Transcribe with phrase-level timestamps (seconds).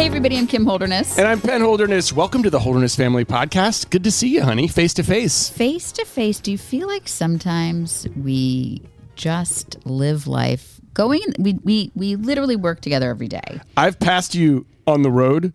[0.00, 1.18] Hey, everybody, I'm Kim Holderness.
[1.18, 2.10] And I'm Penn Holderness.
[2.10, 3.90] Welcome to the Holderness Family Podcast.
[3.90, 5.50] Good to see you, honey, face to face.
[5.50, 8.80] Face to face, do you feel like sometimes we
[9.14, 13.60] just live life going, we, we, we literally work together every day?
[13.76, 15.52] I've passed you on the road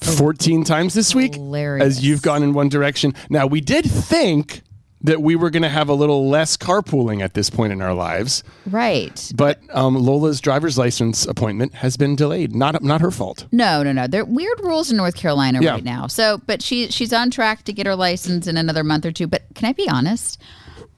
[0.00, 1.84] 14 times this week Hilarious.
[1.84, 3.14] as you've gone in one direction.
[3.30, 4.62] Now, we did think
[5.04, 7.92] that we were going to have a little less carpooling at this point in our
[7.94, 9.32] lives, Right.
[9.34, 12.54] but um, Lola's driver's license appointment has been delayed.
[12.54, 13.46] Not not her fault.
[13.52, 14.06] No, no, no.
[14.06, 15.72] There are weird rules in North Carolina Yeah.
[15.72, 16.06] right now.
[16.06, 19.26] So, but she she's on track to get her license in another month or two.
[19.26, 20.40] But can I be honest?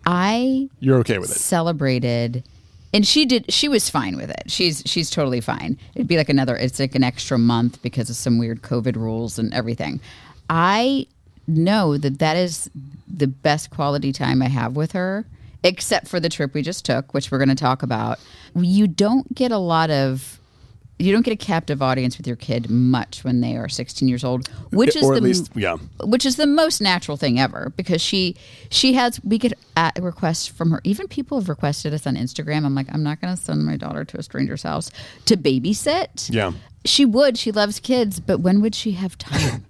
[0.07, 1.39] I You're okay with it.
[1.39, 2.45] celebrated
[2.93, 6.29] and she did she was fine with it she's she's totally fine it'd be like
[6.29, 9.99] another it's like an extra month because of some weird covid rules and everything
[10.51, 11.07] i
[11.47, 12.71] know that that is
[13.07, 15.25] the best quality time i have with her
[15.65, 18.21] except for the trip we just took which we're going to talk about.
[18.55, 20.39] You don't get a lot of
[20.97, 24.23] you don't get a captive audience with your kid much when they are 16 years
[24.23, 25.77] old which is or the least, yeah.
[26.05, 28.37] which is the most natural thing ever because she
[28.71, 29.55] she has we get
[29.99, 30.81] requests from her.
[30.85, 32.65] Even people have requested us on instagram.
[32.65, 34.91] I'm like i'm not going to send my daughter to a stranger's house
[35.25, 36.33] to babysit.
[36.33, 36.53] Yeah.
[36.85, 37.39] she would.
[37.39, 39.65] She loves kids but when would she have time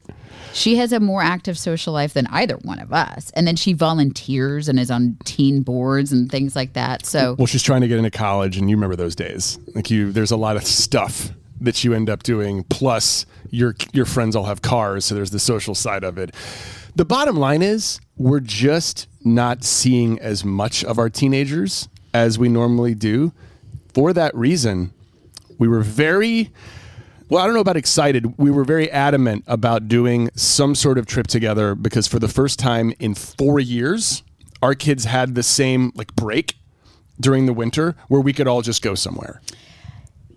[0.54, 3.72] she has a more active social life than either one of us and then she
[3.72, 7.88] volunteers and is on teen boards and things like that so Well, she's trying to
[7.88, 9.58] get into college, and you remember those days.
[9.74, 12.64] Like you, there's a lot of stuff that you end up doing.
[12.64, 16.34] Plus, your your friends all have cars, so there's the social side of it.
[16.96, 22.48] The bottom line is, we're just not seeing as much of our teenagers as we
[22.48, 23.32] normally do.
[23.92, 24.92] For that reason,
[25.58, 26.50] we were very
[27.34, 28.38] well, I don't know about excited.
[28.38, 32.60] We were very adamant about doing some sort of trip together because for the first
[32.60, 34.22] time in four years,
[34.62, 36.54] our kids had the same like break
[37.20, 39.40] during the winter where we could all just go somewhere.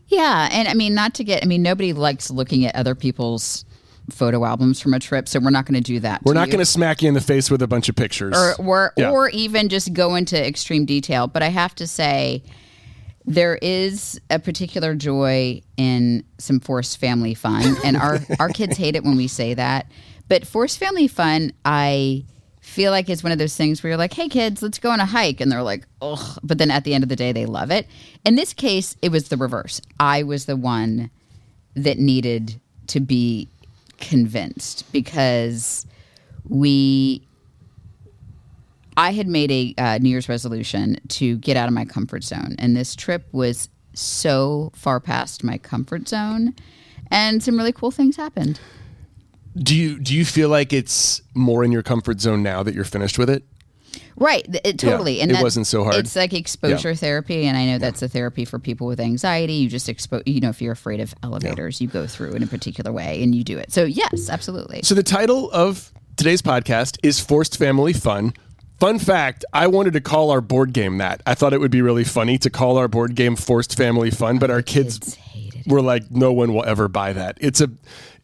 [0.08, 3.64] Yeah, and I mean, not to get, I mean, nobody likes looking at other people's
[4.10, 6.24] photo albums from a trip, so we're not going to do that.
[6.24, 8.36] We're not going to smack you in the face with a bunch of pictures.
[8.36, 9.12] or or, Yeah.
[9.12, 11.28] or even just go into extreme detail.
[11.28, 12.42] But I have to say,
[13.28, 18.96] there is a particular joy in some forced family fun, and our our kids hate
[18.96, 19.92] it when we say that.
[20.30, 22.26] But forced family fun, I
[22.62, 25.02] feel like is one of those things where you're like, "Hey kids, let's go on
[25.02, 27.46] a hike," and they're like, "Ugh," but then at the end of the day, they
[27.46, 27.86] love it.
[28.26, 29.82] In this case, it was the reverse.
[30.00, 31.12] I was the one
[31.76, 33.50] that needed to be
[34.00, 35.86] convinced because
[36.48, 37.28] we
[38.98, 42.56] I had made a uh, New Year's resolution to get out of my comfort zone,
[42.58, 46.56] and this trip was so far past my comfort zone,
[47.12, 48.60] and some really cool things happened.
[49.56, 52.84] do you do you feel like it's more in your comfort zone now that you're
[52.84, 53.44] finished with it?
[54.16, 55.22] Right, it, totally.
[55.22, 55.96] and it wasn't so hard.
[55.96, 59.54] It's like exposure therapy, and I know that's a therapy for people with anxiety.
[59.54, 62.48] You just expose, you know, if you're afraid of elevators, you go through in a
[62.48, 63.72] particular way, and you do it.
[63.72, 64.82] So yes, absolutely.
[64.82, 68.34] So the title of today's podcast is Forced Family Fun.
[68.80, 71.22] Fun fact, I wanted to call our board game that.
[71.26, 74.38] I thought it would be really funny to call our board game Forced Family Fun,
[74.38, 77.38] but our kids, Kids were like no one will ever buy that.
[77.42, 77.70] It's a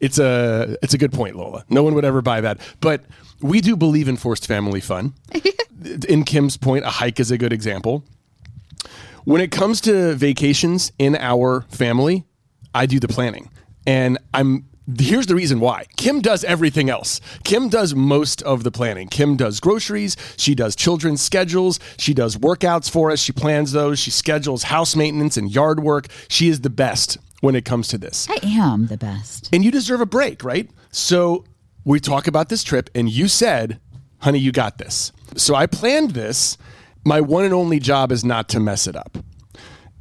[0.00, 1.64] it's a it's a good point, Lola.
[1.68, 2.60] No one would ever buy that.
[2.80, 3.04] But
[3.40, 5.14] we do believe in forced family fun.
[6.08, 8.04] in Kim's point, a hike is a good example.
[9.24, 12.24] When it comes to vacations in our family,
[12.74, 13.50] I do the planning.
[13.86, 14.66] And I'm
[14.98, 15.86] here's the reason why.
[15.96, 17.20] Kim does everything else.
[17.44, 19.08] Kim does most of the planning.
[19.08, 23.98] Kim does groceries, she does children's schedules, she does workouts for us, she plans those,
[23.98, 26.08] she schedules house maintenance and yard work.
[26.28, 28.26] She is the best when it comes to this.
[28.30, 29.50] I am the best.
[29.52, 30.70] And you deserve a break, right?
[30.90, 31.44] So
[31.84, 33.80] we talk about this trip, and you said,
[34.20, 35.12] honey, you got this.
[35.36, 36.56] So I planned this.
[37.04, 39.18] My one and only job is not to mess it up.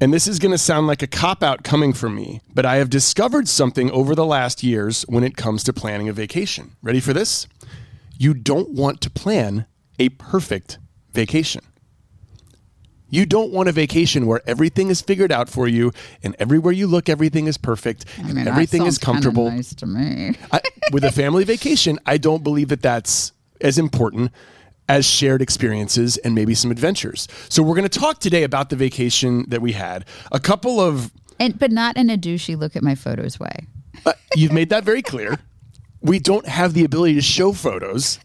[0.04, 2.76] And this is going to sound like a cop out coming from me, but I
[2.76, 6.76] have discovered something over the last years when it comes to planning a vacation.
[6.82, 7.48] Ready for this?
[8.18, 9.66] You don't want to plan
[9.98, 10.78] a perfect
[11.14, 11.64] vacation.
[13.08, 16.86] You don't want a vacation where everything is figured out for you and everywhere you
[16.86, 19.50] look, everything is perfect and I mean, that everything is comfortable.
[19.52, 20.36] Nice to me.
[20.52, 20.60] I,
[20.92, 24.34] with a family vacation, I don't believe that that's as important
[24.90, 27.28] as shared experiences and maybe some adventures.
[27.50, 30.06] So we're going to talk today about the vacation that we had.
[30.32, 33.56] A couple of And but not in a douchey look at my photos way.
[34.06, 35.40] uh, you've made that very clear.
[36.02, 38.20] We don't have the ability to show photos.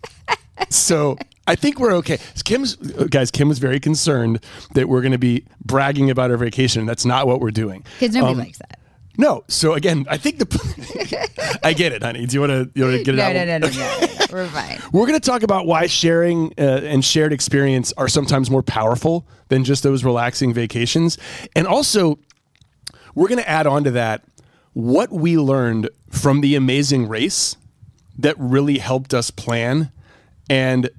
[0.69, 1.17] So
[1.47, 2.19] I think we're okay.
[2.45, 4.45] Kim's guys, Kim was very concerned
[4.75, 6.85] that we're going to be bragging about our vacation.
[6.87, 7.85] That's not what we're doing.
[8.01, 8.81] Because nobody Um, likes that.
[9.19, 9.45] No.
[9.49, 12.25] So again, I think the I get it, honey.
[12.25, 13.33] Do you want to you want to get it No, out?
[13.35, 14.09] no, no, no, no.
[14.33, 14.79] We're fine.
[14.93, 19.27] We're going to talk about why sharing uh, and shared experience are sometimes more powerful
[19.49, 21.19] than just those relaxing vacations.
[21.57, 22.19] And also,
[23.15, 24.23] we're going to add on to that
[24.75, 27.57] what we learned from the amazing race
[28.19, 29.91] that really helped us plan
[30.51, 30.91] and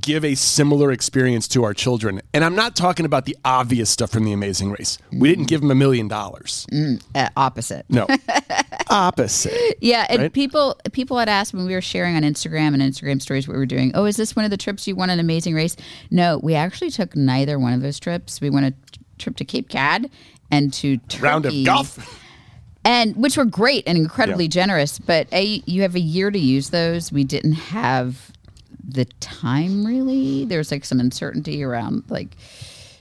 [0.00, 2.20] give a similar experience to our children.
[2.34, 4.98] And I'm not talking about the obvious stuff from the amazing race.
[5.12, 6.66] We didn't give them a million dollars.
[7.14, 7.86] Uh, opposite.
[7.88, 8.06] No.
[8.90, 9.78] Opposite.
[9.80, 10.32] Yeah, and Right?
[10.32, 13.58] people people had asked when we were sharing on Instagram and Instagram stories what we
[13.60, 13.92] were doing.
[13.94, 15.76] Oh, is this one of the trips you won an amazing race?
[16.10, 18.40] No, we actually took neither one of those trips.
[18.40, 18.74] We went a
[19.18, 20.10] trip to Cape Cod
[20.50, 22.20] and to Turkey, Round of golf.
[22.84, 24.50] and which were great and incredibly Yeah.
[24.50, 24.98] generous.
[24.98, 27.12] But a you have a year to use those.
[27.12, 28.29] We didn't have
[28.94, 30.44] the time really.
[30.44, 32.36] There's like some uncertainty around like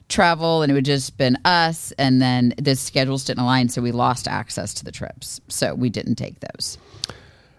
[0.08, 3.92] travel and it would just been us and then the schedules didn't align so we
[3.92, 6.80] lost access to the trips so we didn't take those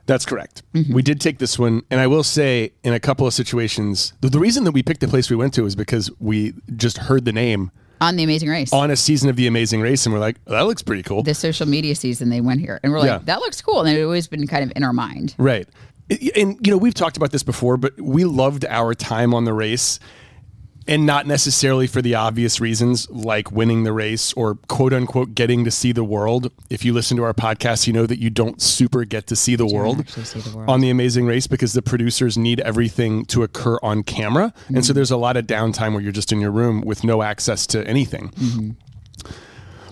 [0.07, 0.63] That's correct.
[0.75, 0.93] Mm-hmm.
[0.93, 4.29] We did take this one, and I will say, in a couple of situations, the,
[4.29, 7.25] the reason that we picked the place we went to is because we just heard
[7.25, 10.19] the name on the amazing race on a season of The Amazing Race, and we're
[10.19, 11.23] like, that looks pretty cool.
[11.23, 13.19] the social media season they went here and we're like Yeah.
[13.27, 15.69] that looks cool and it had always been kind of in our mind Right.
[16.11, 19.53] And, you know, we've talked about this before, but we loved our time on the
[19.53, 20.01] race
[20.87, 25.65] and not necessarily for the obvious reasons like winning the race or quote unquote getting
[25.65, 26.51] to see the world.
[26.69, 29.55] If you listen to our podcast, you know that you don't super get to see
[29.55, 30.69] the world see the world.
[30.69, 34.53] on the amazing race because the producers need everything to occur on camera.
[34.69, 34.97] And so mm-hmm.
[34.97, 37.87] there's a lot of downtime where you're just in your room with no access to
[37.87, 38.31] anything.
[38.31, 38.71] Mm-hmm.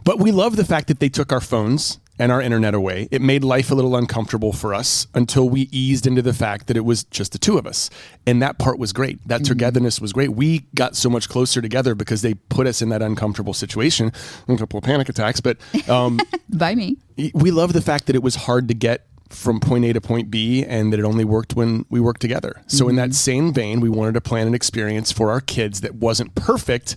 [0.05, 3.09] But we love the fact that they took our phones and our internet away.
[3.11, 6.77] It made life a little uncomfortable for us until we eased into the fact that
[6.77, 7.91] it was just the two of us.
[8.27, 9.27] And that part was great.
[9.29, 10.31] That togetherness was great.
[10.31, 14.13] We got so much closer together because they put us in that uncomfortable situation.
[14.49, 16.19] A couple of panic attacks, but um,
[16.49, 16.97] by me
[17.35, 20.31] we love the fact that it was hard to get from point A to point
[20.31, 22.63] B and that it only worked when we worked together.
[22.67, 25.97] So in that same vein, we wanted to plan an experience for our kids that
[25.97, 26.97] wasn't perfect,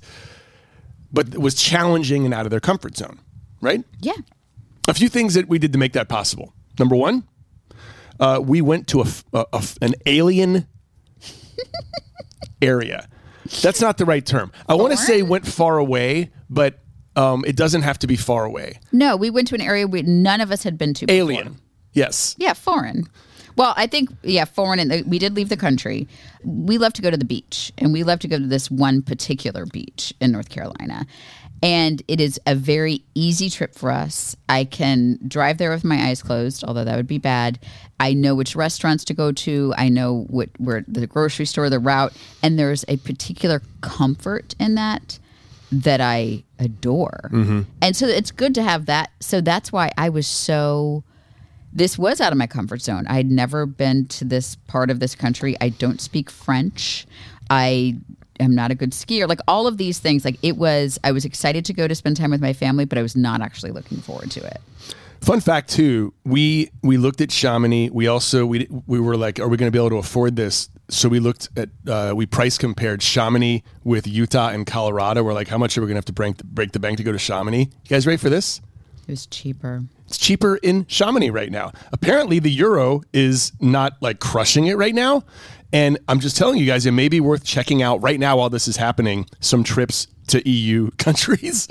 [1.11, 3.19] but was challenging and out of their comfort zone,
[3.59, 3.83] right?
[3.99, 4.13] yeah
[4.87, 6.53] A few things that we did to make that possible.
[6.79, 7.27] Number one,
[8.19, 10.67] uh, we went to a, a- a an alien
[12.61, 13.07] area.
[13.61, 14.51] That's not the right term.
[14.67, 16.79] I want to say went far away, but
[17.15, 18.79] um, it doesn't have to be far away.
[18.91, 21.17] no we went to an area we none of us had been to before.
[21.17, 21.57] Alien.
[21.93, 22.35] Yes.
[22.37, 23.07] Yeah, foreign.
[23.57, 24.79] Well, I think yeah, foreign.
[24.79, 26.07] And we did leave the country.
[26.45, 29.01] We love to go to the beach, and we love to go to this one
[29.01, 31.05] particular beach in North Carolina.
[31.63, 34.35] And it is a very easy trip for us.
[34.49, 37.59] I can drive there with my eyes closed, although that would be bad.
[37.99, 39.73] I know which restaurants to go to.
[39.77, 44.75] I know what where the grocery store, the route, and there's a particular comfort in
[44.75, 45.19] that
[45.71, 47.29] that I adore.
[47.31, 47.61] Mm-hmm.
[47.81, 49.11] And so it's good to have that.
[49.19, 51.03] So that's why I was so
[51.73, 53.05] this was out of my comfort zone.
[53.07, 55.55] I'd never been to this part of this country.
[55.61, 57.05] I don't speak French.
[57.49, 57.97] I
[58.43, 59.27] am not a good skier.
[59.27, 62.17] Like all of these things, like it was, I was excited to go to spend
[62.17, 64.61] time with my family, but I was not actually looking forward to it.
[65.21, 67.91] Fun fact too, we we looked at Chamonix.
[67.91, 70.67] We also we we were like, are we going to be able to afford this?
[70.89, 75.21] So we looked at uh, we price compared Chamonix with Utah and Colorado.
[75.21, 77.03] We're like, how much are we going to have to break break the bank to
[77.03, 77.65] go to Chamonix?
[77.65, 78.61] You guys ready for this?
[79.07, 79.83] It was cheaper.
[80.07, 81.71] It's cheaper in Chamonix right now.
[81.93, 85.23] Apparently, the euro is not like crushing it right now.
[85.73, 88.49] And I'm just telling you guys, it may be worth checking out right now while
[88.49, 89.25] this is happening.
[89.39, 91.67] Some trips to EU countries.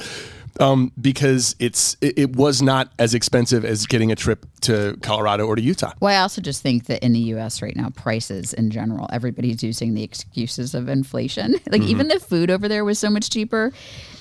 [0.58, 5.46] Um, because it's it, it was not as expensive as getting a trip to Colorado
[5.46, 5.92] or to Utah.
[6.00, 9.62] Well, I also just think that in the US right now, prices in general, everybody's
[9.62, 11.54] using the excuses of inflation.
[11.70, 13.72] Like even the food over there was so much cheaper.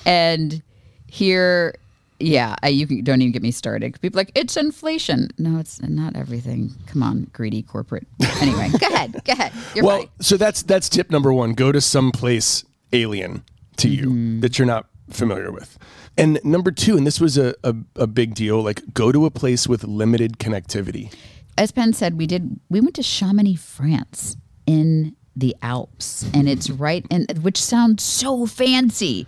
[0.06, 0.62] And
[1.08, 1.74] here,
[2.20, 4.00] yeah, I, you can, don't even get me started.
[4.00, 5.28] People are like, it's inflation.
[5.38, 6.70] No, it's not everything.
[6.86, 8.06] Come on, greedy corporate.
[8.40, 9.20] Anyway, go ahead.
[9.24, 9.52] Go ahead.
[9.74, 10.10] You're Well, right.
[10.20, 11.52] so that's that's tip number one.
[11.54, 13.44] Go to some place alien
[13.78, 14.34] to Mm-hmm.
[14.34, 15.78] you that you're not familiar with.
[16.18, 19.30] And number two, and this was a, a, a big deal, like go to a
[19.30, 21.12] place with limited connectivity.
[21.56, 22.60] as Penn said, we did.
[22.68, 24.36] We went to Chamonix, France,
[24.66, 29.26] in the Alps, and it's right in which sounds so fancy,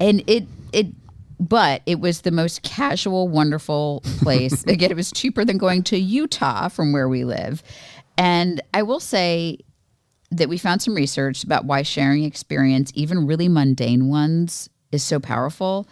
[0.00, 0.88] and it it.
[1.40, 4.64] But it was the most casual, wonderful place.
[4.66, 7.62] Again, it was cheaper than going to Utah from where we live.
[8.16, 9.58] And I will say
[10.30, 15.20] that we found some research about why sharing experience, even really mundane ones, is so
[15.20, 15.88] powerful.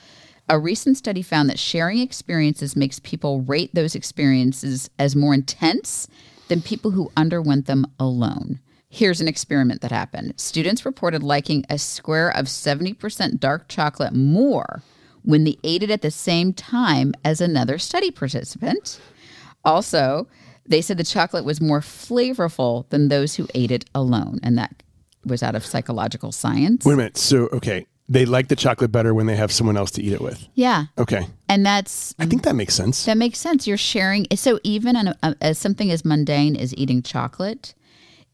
[0.48, 6.08] A recent study found that sharing experiences makes people rate those experiences as more intense
[6.48, 8.60] than people who underwent them alone.
[8.88, 10.34] Here's an experiment that happened.
[10.36, 14.82] Students reported liking a square of 70% dark chocolate more
[15.26, 18.98] when they ate it at the same time as another study participant.
[19.64, 20.26] Also,
[20.64, 24.82] they said the chocolate was more flavorful than those who ate it alone, and that
[25.24, 26.84] was out of psychological science.
[26.84, 27.16] Wait a minute.
[27.18, 30.20] So, okay, They like the chocolate better when they have someone else to eat it
[30.20, 30.46] with.
[30.54, 30.86] Yeah.
[30.96, 31.26] Okay.
[31.48, 33.04] And that's I think that makes sense.
[33.04, 33.66] That makes sense.
[33.66, 34.26] You're sharing.
[34.36, 37.74] So even on a, as something as mundane as eating chocolate,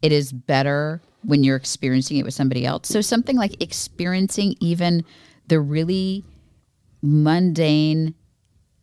[0.03, 2.89] it is better when you're experiencing it with somebody else.
[2.89, 5.05] So something like experiencing even
[5.49, 6.25] the really
[7.03, 8.15] mundane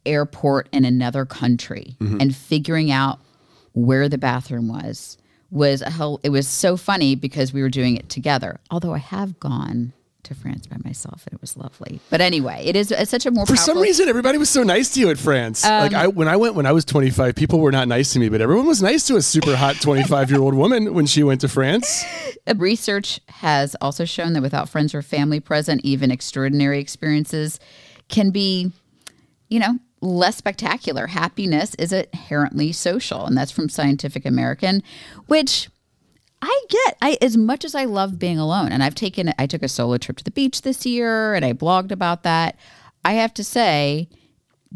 [0.06, 3.20] airport in another country and figuring out
[3.74, 5.18] where the bathroom was
[5.52, 8.60] was a hell it was so funny because we were doing it together.
[8.70, 12.00] Although I have gone to France by myself and it was lovely.
[12.10, 14.94] But anyway, it is it's such a more For some reason, everybody was so nice
[14.94, 15.66] to you at France.
[15.66, 18.20] Um, like I, when I went when I was 25, people were not nice to
[18.20, 21.24] me, but everyone was nice to a super hot 25 year old woman when she
[21.24, 22.04] went to France.
[22.56, 27.60] Research has also shown that without friends or family present, even extraordinary experiences
[28.10, 28.72] can be,
[29.48, 31.08] you know, less spectacular.
[31.08, 34.84] Happiness is inherently social, and that's from Scientific American,
[35.28, 35.70] which
[36.42, 36.98] I get.
[37.02, 39.98] I as much as I love being alone, and I've taken I took a solo
[39.98, 42.58] trip to the beach this year, and I blogged about that.
[43.06, 44.10] I have to say,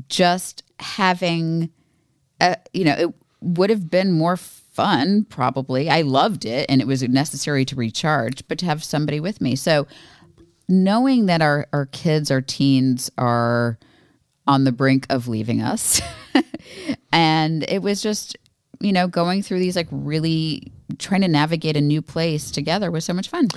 [0.08, 1.70] just having
[2.44, 5.90] uh, you know, it would have been more fun, probably.
[5.90, 9.56] I loved it and it was necessary to recharge, but to have somebody with me.
[9.56, 9.88] So,
[10.68, 13.78] knowing that our, our kids, our teens are
[14.48, 16.02] on the brink of leaving us,
[17.14, 18.38] and it was just,
[18.80, 23.06] you know, going through these like really trying to navigate a new place together was
[23.06, 23.48] so much fun.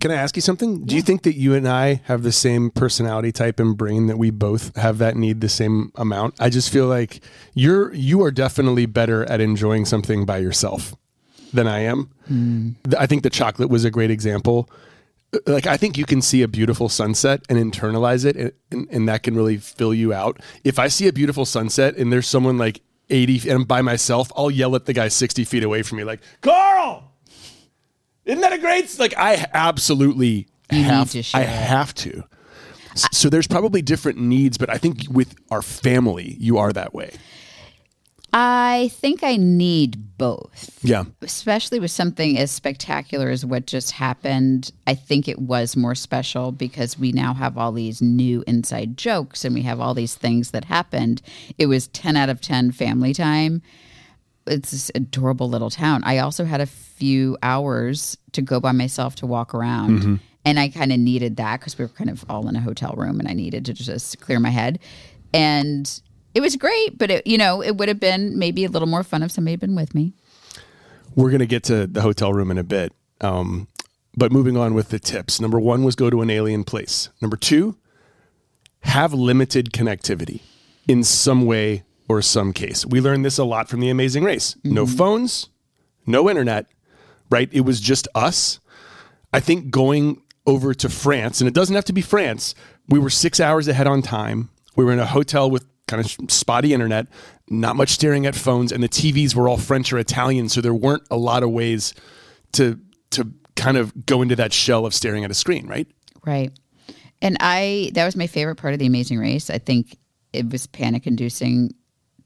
[0.00, 0.86] Can I ask you something?
[0.86, 4.16] Do you think that you and I have the same personality type and brain that
[4.16, 6.34] we both have that need the same amount?
[6.40, 7.20] I just feel like
[7.52, 10.94] you're you are definitely better at enjoying something by yourself
[11.52, 12.10] than I am.
[12.28, 12.70] Hmm.
[12.84, 14.70] Th- I think the chocolate was a great example.
[15.46, 19.08] Like I think you can see a beautiful sunset and internalize it and, and, and
[19.08, 20.40] that can really fill you out.
[20.64, 24.32] If I see a beautiful sunset and there's someone like 80 and I'm by myself,
[24.36, 27.12] I'll yell at the guy 60 feet away from me like, "Carl,
[28.24, 28.98] isn't that a great?
[28.98, 31.10] Like I absolutely have.
[31.12, 32.24] to I have to.
[33.12, 37.16] So there's probably different needs, but I think with our family, you are that way.
[38.32, 40.78] I think I need both.
[40.82, 41.04] Yeah.
[41.22, 46.52] especially with something as spectacular as what just happened, I think it was more special
[46.52, 50.50] because we now have all these new inside jokes and we have all these things
[50.50, 51.22] that happened.
[51.56, 53.62] It was 10 out of 10 family time.
[54.46, 56.02] It's this adorable little town.
[56.04, 60.00] I also had a few hours to go by myself to walk around.
[60.00, 60.14] Mm-hmm.
[60.44, 62.94] And I kind of needed that because we were kind of all in a hotel
[62.96, 64.78] room and I needed to just clear my head.
[65.32, 66.00] And
[66.34, 69.02] it was great, but it, you know, it would have been maybe a little more
[69.02, 70.12] fun if somebody had been with me.
[71.14, 72.92] We're going to get to the hotel room in a bit.
[73.20, 73.68] Um,
[74.16, 75.40] but moving on with the tips.
[75.40, 77.10] Number one was go to an alien place.
[77.20, 77.76] Number two,
[78.82, 80.40] have limited connectivity
[80.88, 82.84] in some way or some case.
[82.84, 84.56] We learned this a lot from the amazing race.
[84.64, 85.48] No phones,
[86.06, 86.66] no internet,
[87.30, 87.48] right?
[87.52, 88.58] It was just us.
[89.32, 92.54] I think going over to France, and it doesn't have to be France,
[92.88, 94.50] we were six hours ahead on time.
[94.74, 97.06] We were in a hotel with kind of spotty internet,
[97.48, 100.74] not much staring at phones, and the TVs were all French or Italian, so there
[100.74, 101.92] weren't a lot of ways
[102.52, 102.78] to
[103.10, 105.86] to kind of go into that shell of staring at a screen, right?
[106.24, 106.52] Right.
[107.20, 109.50] And I that was my favorite part of the amazing race.
[109.50, 109.96] I think
[110.32, 111.74] it was panic inducing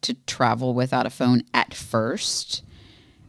[0.02, 2.62] to travel without a phone at first.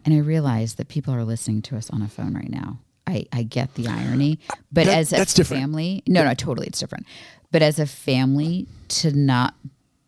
[0.04, 2.80] And I realized that people are listening to us on a phone right now.
[3.08, 4.40] I, I get the irony.
[4.72, 5.62] But That- as a that's different.
[5.64, 7.06] family no, no, totally it's different.
[7.52, 9.56] But as a family to not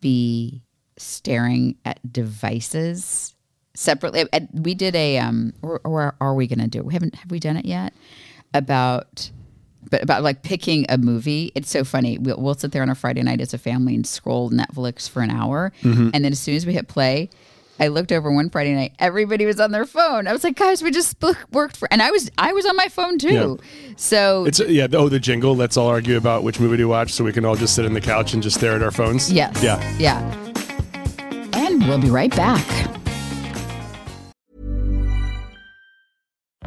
[0.01, 0.61] be
[0.97, 3.35] staring at devices
[3.75, 4.25] separately.
[4.33, 6.79] and We did a um or, or are we gonna do?
[6.79, 6.85] It?
[6.85, 7.93] We haven't have we done it yet?
[8.53, 9.29] About
[9.89, 12.17] but about like picking a movie, it's so funny.
[12.17, 15.21] We'll, we'll sit there on a Friday night as a family and scroll Netflix for
[15.21, 16.09] an hour, Mm-hmm.
[16.13, 17.29] and then as soon as we hit play,
[17.79, 18.93] I looked over one Friday night.
[18.99, 20.27] Everybody was on their phone.
[20.27, 21.15] I was like, guys, we just
[21.51, 23.59] worked for, and I was I was on my phone too.
[23.97, 24.87] So It's yeah.
[24.93, 25.55] Oh, the jingle.
[25.55, 27.93] Let's all argue about which movie to watch, so we can all just sit on
[27.93, 29.31] the couch and just stare at our phones.
[29.31, 29.79] yes, Yeah.
[29.97, 30.19] yeah.
[31.53, 32.65] And we'll be right back.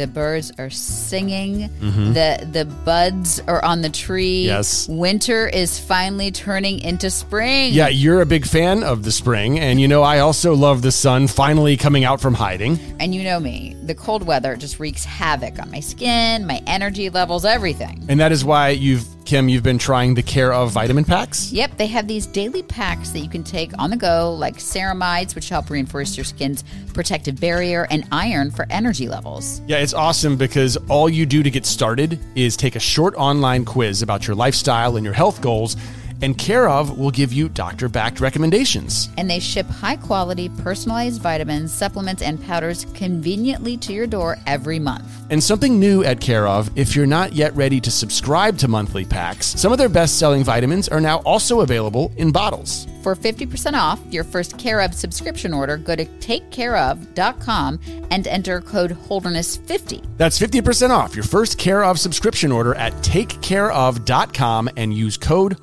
[0.00, 1.68] The birds are singing.
[1.68, 2.14] Mm-hmm.
[2.14, 4.46] The the buds are on the tree.
[4.46, 4.88] Yes.
[4.88, 7.74] Winter is finally turning into spring.
[7.74, 10.90] Yeah, you're a big fan of the spring, and you know I also love the
[10.90, 12.78] sun finally coming out from hiding.
[12.98, 17.10] And you know me, the cold weather just wreaks havoc on my skin, my energy
[17.10, 18.02] levels, everything.
[18.08, 21.52] And that is why you've Kim, you've been trying the Care of vitamin packs.
[21.52, 25.34] Yep, they have these daily packs that you can take on the go, like ceramides,
[25.34, 29.60] which help reinforce your skin's protective barrier, and iron for energy levels.
[29.66, 33.64] Yeah, it's awesome because all you do to get started is take a short online
[33.64, 35.76] quiz about your lifestyle and your health goals
[36.22, 39.08] and Care of will give you doctor backed recommendations.
[39.16, 44.78] And they ship high quality, personalized vitamins, supplements, and powders conveniently to your door every
[44.78, 45.04] month.
[45.30, 49.04] And something new at Care of if you're not yet ready to subscribe to monthly
[49.04, 52.86] packs, some of their best selling vitamins are now also available in bottles.
[53.02, 58.90] For 50% off your first Care of subscription order, go to takecareof.com and enter code
[58.92, 60.06] Holderness50.
[60.18, 65.56] That's 50% off your first Care of subscription order at takecareof.com and use code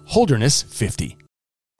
[0.48, 1.18] Holderness50.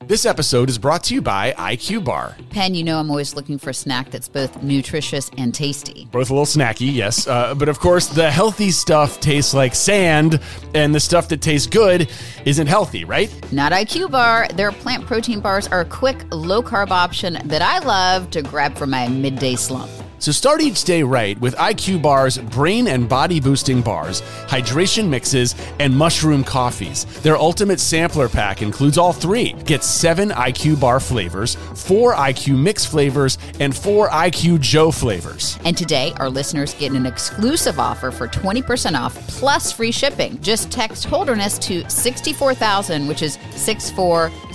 [0.06, 2.38] This episode is brought to you by IQ Bar.
[2.52, 6.08] Penn, you know I'm always looking for a snack that's both nutritious and tasty.
[6.12, 7.28] Both a little snacky, yes.
[7.28, 10.40] Uh, but of course, the healthy stuff tastes like sand,
[10.76, 12.10] and the stuff that tastes good
[12.46, 13.30] isn't healthy, right?
[13.52, 14.48] Not IQ Bar.
[14.50, 18.78] Their plant protein bars are a quick, low carb option that I love to grab
[18.78, 19.92] for my midday slump.
[20.20, 25.56] So start each day right with IQ Bar's brain and body boosting bars, hydration mixes,
[25.80, 27.06] and mushroom coffees.
[27.22, 29.54] Their ultimate sampler pack includes all three.
[29.66, 35.60] Get seven IQ Bar flavors, four IQ Mix flavors, and four IQ Joe flavors.
[35.66, 40.42] And today, our listeners get an exclusive offer for 20% off plus free shipping.
[40.42, 44.48] Just text Holderness to 64000, which is 64000.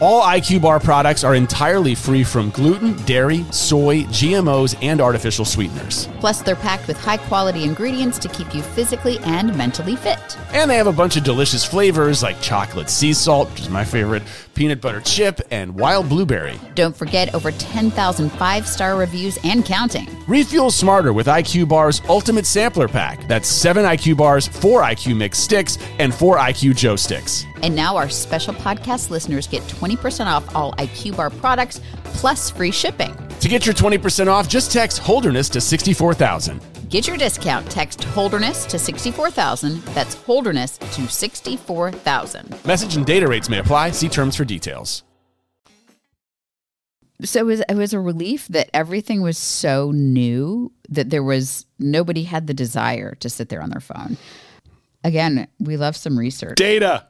[0.00, 5.44] All IQ Bar products are entirely free from gluten, dairy, soy, GMO, GMOs, and artificial
[5.44, 6.08] sweeteners.
[6.20, 10.18] Plus, they're packed with high quality ingredients to keep you physically and mentally fit.
[10.52, 13.84] And they have a bunch of delicious flavors like chocolate sea salt, which is my
[13.84, 14.22] favorite,
[14.54, 16.58] peanut butter chip, and wild blueberry.
[16.74, 20.08] Don't forget over 10,000 five star reviews and counting.
[20.26, 23.26] Refuel smarter with IQ Bar's Ultimate Sampler Pack.
[23.28, 27.44] That's seven IQ bars, four IQ Mix sticks, and four IQ Joe sticks.
[27.62, 32.72] And now our special podcast listeners get 20% off all IQ Bar products plus free
[32.72, 33.16] shipping.
[33.42, 36.60] To get your 20% off, just text Holderness to 64,000.
[36.88, 37.68] Get your discount.
[37.68, 39.82] Text Holderness to 64,000.
[39.86, 42.64] That's Holderness to 64,000.
[42.64, 43.90] Message and data rates may apply.
[43.90, 45.02] See terms for details.
[47.24, 51.66] So it was, it was a relief that everything was so new that there was
[51.80, 54.18] nobody had the desire to sit there on their phone.
[55.02, 56.58] Again, we love some research.
[56.58, 57.08] Data.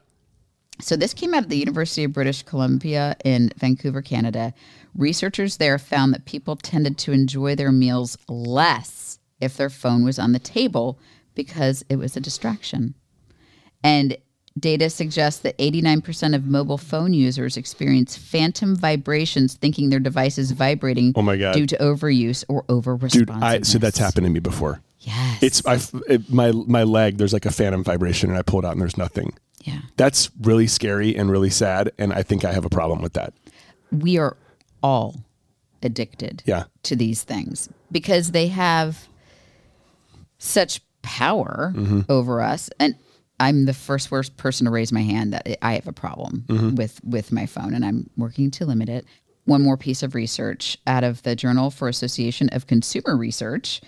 [0.81, 4.55] So this came out of the University of British Columbia in Vancouver, Canada.
[4.95, 10.19] Researchers there found that people tended to enjoy their meals less if their phone was
[10.19, 10.99] on the table
[11.35, 12.93] because it was a distraction.
[13.83, 14.17] And
[14.57, 20.51] data suggests that 89% of mobile phone users experience phantom vibrations thinking their device is
[20.51, 21.55] vibrating oh my God.
[21.55, 24.81] due to overuse or over Dude, I, so that's happened to me before.
[24.99, 25.43] Yes.
[25.43, 27.17] It's I, it, my my leg.
[27.17, 29.33] There's like a phantom vibration, and I pull it out, and there's nothing.
[29.61, 29.79] Yeah.
[29.97, 33.33] That's really scary and really sad, and I think I have a problem with that.
[33.91, 34.37] We are
[34.83, 35.23] all
[35.81, 36.65] addicted yeah.
[36.83, 39.07] to these things because they have
[40.37, 42.01] such power mm-hmm.
[42.09, 42.95] over us and
[43.39, 46.75] I'm the first worst person to raise my hand that I have a problem mm-hmm.
[46.75, 49.05] with with my phone and I'm working to limit it.
[49.45, 53.81] One more piece of research out of the Journal for Association of Consumer Research.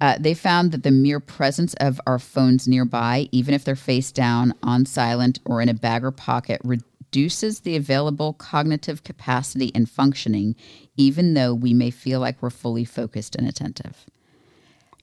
[0.00, 4.10] Uh, they found that the mere presence of our phones nearby, even if they're face
[4.10, 6.80] down, on silent, or in a bag or pocket, re-
[7.12, 10.56] reduces the available cognitive capacity and functioning,
[10.96, 14.06] even though we may feel like we're fully focused and attentive.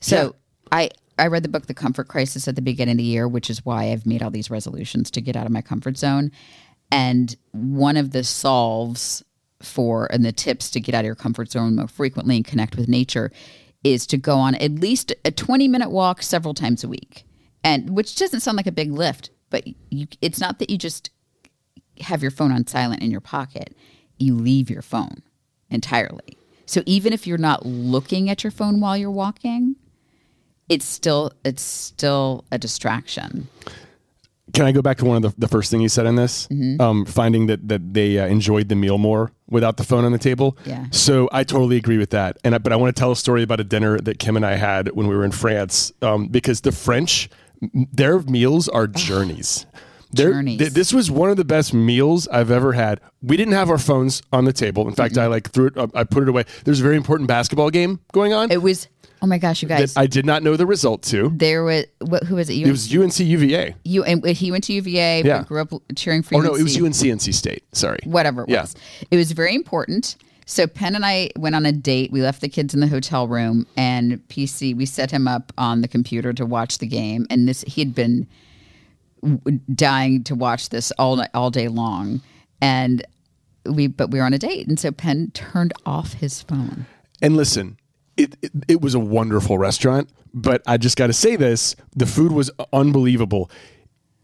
[0.01, 0.29] So yeah.
[0.71, 3.49] I I read the book The Comfort Crisis at the beginning of the year, which
[3.49, 6.31] is why I've made all these resolutions to get out of my comfort zone.
[6.91, 9.23] And one of the solves
[9.61, 12.75] for and the tips to get out of your comfort zone more frequently and connect
[12.75, 13.31] with nature
[13.83, 17.23] is to go on at least a 20 minute walk several times a week.
[17.63, 21.11] And which doesn't sound like a big lift, but you, it's not that you just
[22.01, 23.75] have your phone on silent in your pocket,
[24.17, 25.23] you leave your phone
[25.69, 26.37] entirely.
[26.65, 29.75] So even if you're not looking at your phone while you're walking,
[30.67, 33.49] it's still it's still a distraction.
[34.53, 36.47] Can I go back to one of the, the first thing you said in this?
[36.47, 36.81] Mm-hmm.
[36.81, 40.19] Um, finding that that they uh, enjoyed the meal more without the phone on the
[40.19, 40.57] table.
[40.65, 40.85] Yeah.
[40.91, 42.37] So I totally agree with that.
[42.43, 44.45] And I, but I want to tell a story about a dinner that Kim and
[44.45, 47.29] I had when we were in France, um, because the French,
[47.73, 49.65] their meals are journeys.
[50.11, 52.99] There, th- this was one of the best meals I've ever had.
[53.21, 54.87] We didn't have our phones on the table.
[54.87, 55.23] In fact, mm-hmm.
[55.23, 55.77] I like threw it.
[55.77, 56.45] Uh, I put it away.
[56.65, 58.51] There's a very important basketball game going on.
[58.51, 58.87] It was.
[59.21, 59.97] Oh my gosh, you guys!
[59.97, 61.29] I did not know the result to.
[61.35, 62.23] There was what?
[62.23, 62.53] Who was it?
[62.53, 63.75] it was UNC UVA.
[63.83, 65.23] You and he went to UVA.
[65.23, 65.43] Yeah.
[65.43, 66.35] Grew up cheering for.
[66.35, 66.47] Oh UNC.
[66.47, 67.63] no, it was UNC and NC State.
[67.75, 67.99] Sorry.
[68.05, 68.75] Whatever it was.
[69.11, 70.15] It was very important.
[70.45, 72.11] So Penn and I went on a date.
[72.11, 74.75] We left the kids in the hotel room, and PC.
[74.75, 77.93] We set him up on the computer to watch the game, and this he had
[77.93, 78.25] been
[79.73, 82.21] dying to watch this all night, all day long,
[82.61, 83.03] and
[83.65, 86.85] we but we were on a date, and so Penn turned off his phone.
[87.21, 87.77] And listen,
[88.17, 92.05] it, it it was a wonderful restaurant, but I just got to say this: the
[92.05, 93.49] food was unbelievable.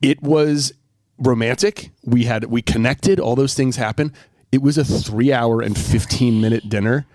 [0.01, 0.73] It was
[1.17, 1.91] romantic.
[2.03, 3.19] We had we connected.
[3.19, 4.11] All those things happened.
[4.51, 7.05] It was a three hour and fifteen minute dinner,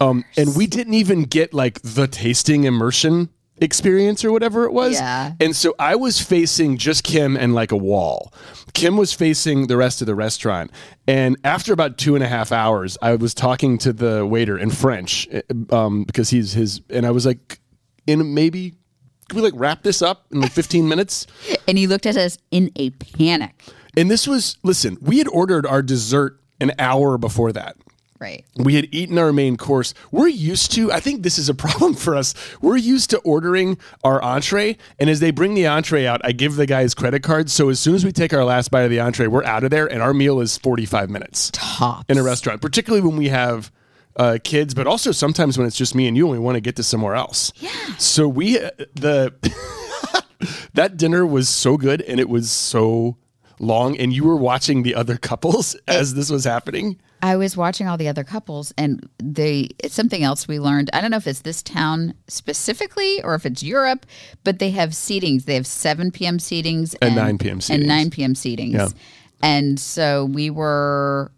[0.00, 4.94] um, and we didn't even get like the tasting immersion experience or whatever it was.
[4.94, 5.32] Yeah.
[5.40, 8.32] And so I was facing just Kim and like a wall.
[8.74, 10.70] Kim was facing the rest of the restaurant.
[11.06, 14.70] And after about two and a half hours, I was talking to the waiter in
[14.70, 15.28] French
[15.70, 17.60] um, because he's his, and I was like,
[18.06, 18.74] in maybe,
[19.28, 21.26] can we like wrap this up in like 15 minutes?
[21.68, 23.62] And he looked at us in a panic.
[23.96, 27.76] And this was, listen, we had ordered our dessert an hour before that.
[28.22, 28.44] Right.
[28.54, 29.94] We had eaten our main course.
[30.12, 32.34] We're used to, I think this is a problem for us.
[32.60, 34.76] We're used to ordering our entree.
[35.00, 37.50] And as they bring the entree out, I give the guy his credit card.
[37.50, 39.70] So as soon as we take our last bite of the entree, we're out of
[39.72, 39.90] there.
[39.90, 42.04] And our meal is 45 minutes Tops.
[42.08, 43.72] in a restaurant, particularly when we have
[44.14, 46.60] uh, kids, but also sometimes when it's just me and you and we want to
[46.60, 47.52] get to somewhere else.
[47.56, 47.70] Yeah.
[47.98, 49.34] So we, uh, the,
[50.74, 53.16] that dinner was so good and it was so
[53.58, 53.96] long.
[53.96, 57.00] And you were watching the other couples as this was happening.
[57.22, 60.90] I was watching all the other couples, and they it's something else we learned.
[60.92, 64.06] I don't know if it's this town specifically or if it's Europe,
[64.42, 65.44] but they have seatings.
[65.44, 66.38] They have seven p.m.
[66.38, 67.60] seatings And 9 p.m.
[67.70, 68.34] and nine p.m.
[68.34, 68.72] seatings.
[68.72, 68.88] Yeah.
[69.40, 71.30] And so we were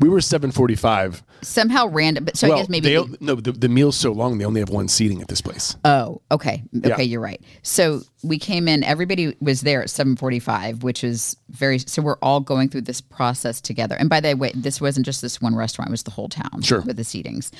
[0.00, 1.22] We were 745.
[1.42, 4.38] somehow random, but so I guess maybe they, they- no, the, the meal's so long
[4.38, 5.76] they only have one seating at this place.
[5.84, 6.62] Oh, okay.
[6.76, 7.00] Okay, Yeah.
[7.00, 7.40] you're right.
[7.62, 12.40] So we came in, everybody was there at 745, which is very so we're all
[12.40, 13.96] going through this process together.
[13.98, 16.62] And by the way, this wasn't just this one restaurant, it was the whole town
[16.62, 16.80] Sure.
[16.82, 17.50] with the seatings.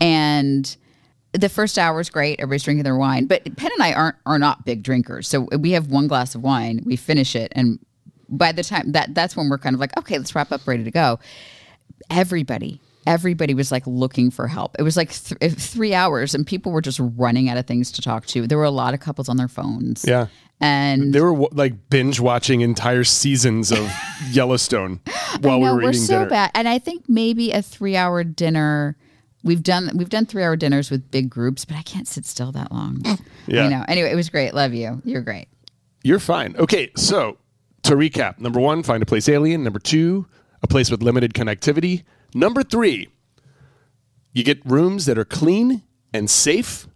[0.00, 0.76] And
[1.32, 3.26] the first hour is great, everybody's drinking their wine.
[3.26, 5.28] But Penn and I aren't are not big drinkers.
[5.28, 7.78] So we have one glass of wine, we finish it, and
[8.28, 10.82] by the time that that's when we're kind of like, okay, let's wrap up, ready
[10.84, 11.18] to go
[12.10, 16.72] everybody everybody was like looking for help it was like th- three hours and people
[16.72, 19.28] were just running out of things to talk to there were a lot of couples
[19.28, 20.26] on their phones Yeah.
[20.60, 23.90] and They were wa- like binge watching entire seasons of
[24.30, 25.00] Yellowstone
[25.42, 26.30] while we were, we're eating so dinner.
[26.30, 28.96] bad and i think maybe a three hour dinner
[29.42, 32.52] we've done we've done three hour dinners with big groups but i can't sit still
[32.52, 33.16] that long eh.
[33.46, 33.64] Yeah.
[33.64, 35.48] i know anyway it was great love you you're great
[36.02, 36.54] You're fine.
[36.58, 37.36] Okay, so
[37.84, 39.62] to recap number one, find a place alien.
[39.64, 40.26] Number two,
[40.64, 42.02] a place with limited connectivity.
[42.34, 43.08] Number three,
[44.32, 46.88] you get rooms that are clean and safe,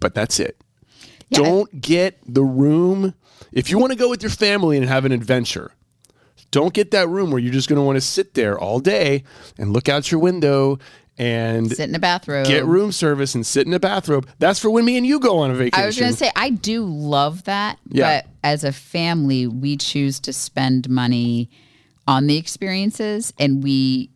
[0.00, 0.56] but that's it.
[1.28, 3.14] Yeah, Don't get the room.
[3.52, 5.72] If you want to go with your family and have an adventure,
[6.50, 9.24] don't get that room where you're just going to want to sit there all day
[9.58, 10.78] and look out your window
[11.18, 14.26] and sit in a bathroom get room service and sit in a bathrobe.
[14.38, 15.82] That's for when me and you go on a vacation.
[15.82, 18.22] I was going to say I do love that, Yeah.
[18.22, 21.50] but as a family, we choose to spend money
[22.06, 24.10] on the experiences, and we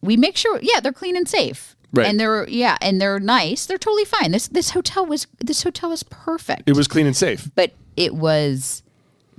[0.00, 2.06] we make sure, yeah, they're clean and safe, Right.
[2.06, 3.66] and they're yeah, and they're nice.
[3.66, 4.30] They're totally fine.
[4.32, 7.50] This this hotel was this hotel was perfect, it was clean and safe.
[7.54, 8.82] but it was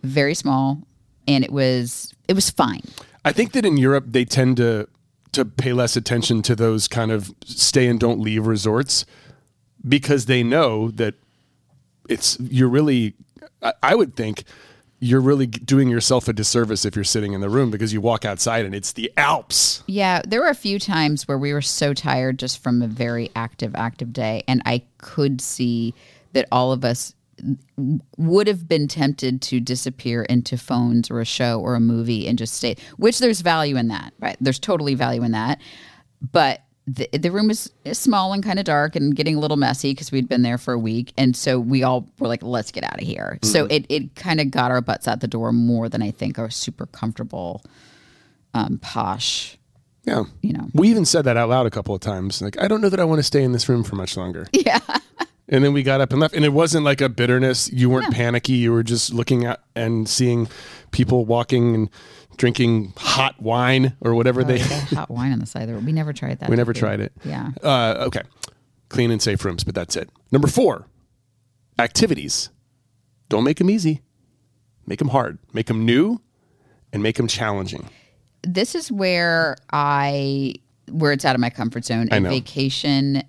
[0.04, 0.84] very small,
[1.28, 2.82] and it was it was fine.
[3.26, 4.88] I think that in Europe they tend to
[5.32, 9.06] to pay less attention to those kind of stay and don't leave resorts
[9.88, 11.14] because they know that
[12.10, 13.14] it's you're really
[13.62, 14.44] I, I would think
[15.00, 18.26] you're really doing yourself a disservice if you're sitting in the room because you walk
[18.26, 19.84] outside and it's the Alps.
[19.88, 23.32] Yeah, there were a few times where we were so tired just from a very
[23.36, 25.94] active, active day, and I could see
[26.34, 27.14] that all of us
[28.18, 32.38] would have been tempted to disappear into phones or a show or a movie and
[32.38, 32.76] just stay.
[32.98, 34.36] Which there's value in that, right?
[34.42, 35.60] There's totally value in that,
[36.32, 36.62] but.
[36.92, 40.12] The, the room was small and kind of dark and getting a little messy because
[40.12, 41.14] we'd been there for a week.
[41.18, 43.38] And so we all were like, let's get out of here.
[43.44, 46.40] So it, it kind of got our butts out the door more than I think
[46.40, 47.62] our super comfortable,
[48.54, 49.58] um, posh
[50.06, 50.24] Yeah.
[50.42, 50.68] you know.
[50.74, 52.42] We even said that out loud a couple of times.
[52.42, 54.48] Like, I don't know that I want to stay in this room for much longer.
[54.54, 54.80] Yeah.
[55.52, 56.36] And then we got up and left.
[56.36, 57.72] And it wasn't like a bitterness.
[57.74, 58.54] You weren't panicky.
[58.54, 60.48] You were just looking at and seeing
[60.92, 61.90] people walking and
[62.40, 64.58] drinking hot wine or whatever they.
[64.58, 65.86] They hot wine on the side of the road.
[65.86, 66.50] We never tried that.
[66.50, 67.12] we never tried it.
[67.24, 67.52] Yeah.
[67.62, 68.22] Uh, okay.
[68.90, 70.10] Clean and safe rooms, but that's it.
[70.32, 70.88] Number four,
[71.78, 72.50] activities.
[73.30, 74.02] Don't make them easy.
[74.88, 75.38] Make them hard.
[75.54, 76.22] Make them new
[76.92, 77.88] and make them challenging.
[78.42, 80.56] This is where I
[80.90, 82.08] where it's out of my comfort zone.
[82.12, 82.30] I A know.
[82.30, 83.22] vacation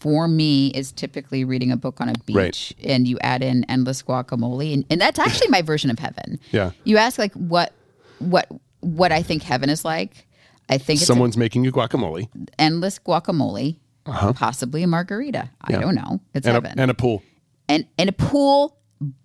[0.00, 2.72] for me is typically reading a book on a beach Right.
[2.84, 6.38] and you add in endless guacamole and, and that's actually my version of heaven.
[6.52, 6.72] Yeah.
[6.84, 7.72] You ask like what
[8.18, 8.48] what
[8.80, 10.26] what I think heaven is like.
[10.68, 12.28] I think it's Someone's making you guacamole
[12.58, 15.50] endless guacamole, possibly a margarita.
[15.62, 15.80] I Uh-huh.
[15.82, 16.20] Don't know.
[16.34, 16.78] It's and heaven.
[16.78, 17.22] a, and a pool.
[17.68, 18.76] and and a pool,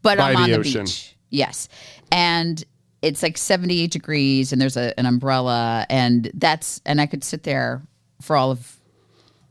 [0.01, 1.15] but By I'm on the beach.
[1.29, 1.67] Yes.
[2.12, 2.63] And
[3.01, 7.43] it's like 78 degrees and there's a, an umbrella and that's and I could sit
[7.43, 7.82] there
[8.21, 8.77] for all of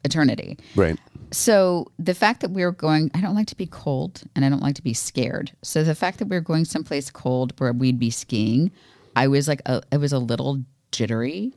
[0.04, 0.58] eternity.
[0.74, 0.98] Right.
[1.32, 4.48] So the fact that we are going, I don't like to be cold and I
[4.48, 5.52] don't like to be scared.
[5.62, 8.70] So the fact that we are going someplace cold where we'd be skiing,
[9.16, 11.52] I was like, a, it was a little jittery.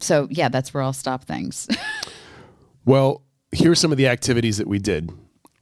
[0.00, 1.68] So yeah, that's where I'll stop things.
[2.84, 5.10] Well, here's some of the activities that we did.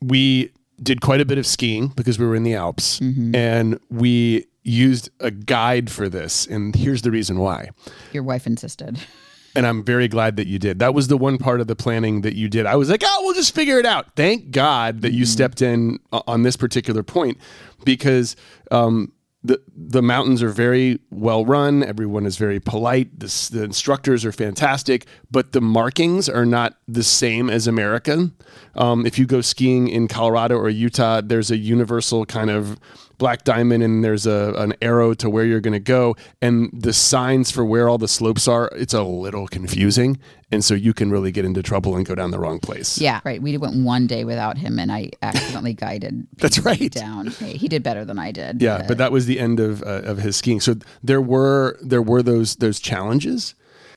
[0.01, 4.47] We did quite a bit of skiing because we were in the Alps, and we
[4.65, 6.47] used a guide for this.
[6.47, 7.71] And here's the reason why.
[8.13, 8.99] Your wife insisted.
[9.55, 10.79] And I'm very glad that you did.
[10.79, 12.65] That was the one part of the planning that you did.
[12.65, 14.17] I was like, oh, we'll just figure it out.
[14.17, 17.37] Thank God that you stepped in on this particular point
[17.85, 18.35] because
[18.71, 19.13] um,
[19.45, 21.83] the the mountains are very well run.
[21.83, 23.19] Everyone is very polite.
[23.19, 28.35] The, the instructors are fantastic, but the markings are not the same as American.
[28.75, 32.79] Um, if you go skiing in Colorado or Utah, there's a universal kind of
[33.23, 36.93] black diamond and there's a an arrow to where you're going to go and the
[36.93, 40.19] signs for where all the slopes are it's a little confusing
[40.51, 43.21] and so you can really get into trouble and go down the wrong place Yeah,
[43.25, 43.41] right.
[43.41, 46.27] We went one day without him, and I accidentally guided.
[46.37, 46.91] That's right.
[46.93, 47.29] Down.
[47.29, 48.61] Hey, he did better than I did.
[48.61, 52.03] yeah but that was the end of uh, of his skiing so there were there
[52.03, 53.55] were those those challenges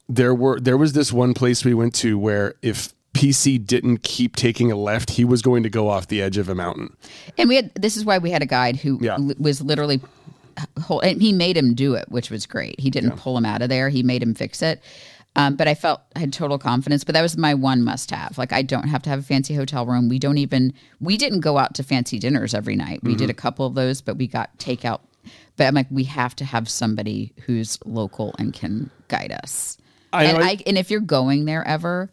[0.07, 4.35] there were there was this one place we went to where if PC didn't keep
[4.35, 6.95] taking a left, he was going to go off the edge of a mountain.
[7.37, 7.73] And we had.
[7.75, 9.15] This is why we had a guide who Yeah.
[9.17, 10.01] li- was literally.
[10.81, 12.79] Whole, and he made him do it, which was great.
[12.79, 13.89] He didn't pull him out of there.
[13.89, 14.81] He made him fix it.
[15.35, 17.03] Um, but I felt I had total confidence.
[17.03, 18.37] But that was my one must have.
[18.37, 20.07] Like I don't have to have a fancy hotel room.
[20.07, 20.73] We don't even.
[21.01, 23.01] We didn't go out to fancy dinners every night.
[23.03, 23.17] We Mm-hmm.
[23.17, 25.01] did a couple of those, but we got takeout.
[25.57, 29.77] But I'm like, we have to have somebody who's local and can guide us.
[30.13, 32.09] I and know- I and if you're going there ever,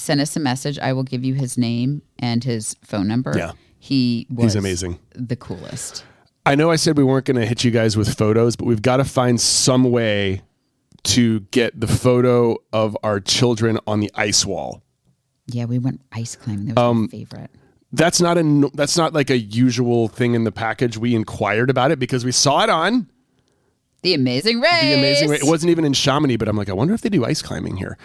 [0.00, 0.78] send us a message.
[0.78, 3.34] I will give you his name and his phone number.
[3.36, 3.52] Yeah.
[3.78, 4.98] He was amazing.
[5.14, 6.04] The coolest.
[6.44, 8.82] I know I said we weren't going to hit you guys with photos, but we've
[8.82, 10.42] got to find some way
[11.04, 14.82] to get the photo of our children on the ice wall.
[15.46, 16.66] Yeah, we went ice climbing.
[16.66, 17.50] That was Um, my favorite.
[17.92, 20.96] That's not a that's not like a usual thing in the package.
[20.96, 23.10] We inquired about it because we saw it on
[24.02, 24.80] The Amazing Race.
[24.82, 25.28] the amazing.
[25.30, 27.42] Ra- It wasn't even in Chamonix, but I'm like, I wonder if they do ice
[27.42, 27.98] climbing here.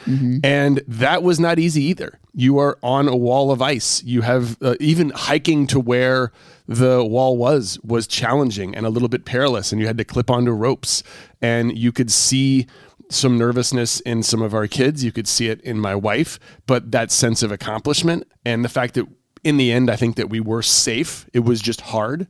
[0.44, 2.20] And that was not easy either.
[2.34, 4.04] You are on a wall of ice.
[4.04, 6.32] You have uh, even hiking to where
[6.68, 10.30] the wall was was challenging and a little bit perilous, and you had to clip
[10.30, 11.02] onto ropes.
[11.42, 12.68] And you could see
[13.10, 15.04] some nervousness in some of our kids.
[15.04, 18.96] You could see it in my wife, but that sense of accomplishment and the fact
[18.96, 19.06] that
[19.44, 21.30] in the end, I think that we were safe.
[21.32, 22.26] It was just hard.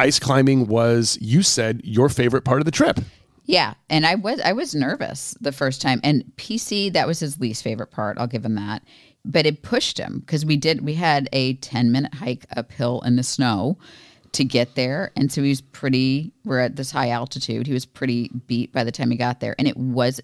[0.00, 3.00] Ice climbing was, you said, your favorite part of the trip.
[3.44, 7.38] Yeah, and I was I was nervous the first time, and PC that was his
[7.38, 8.16] least favorite part.
[8.16, 8.82] I'll give him that,
[9.26, 13.16] but it pushed him because we did we had a ten minute hike uphill in
[13.16, 13.76] the snow
[14.32, 16.32] to get there, and so he was pretty.
[16.46, 17.66] We're at this high altitude.
[17.66, 20.20] He was pretty beat by the time he got there, and it was.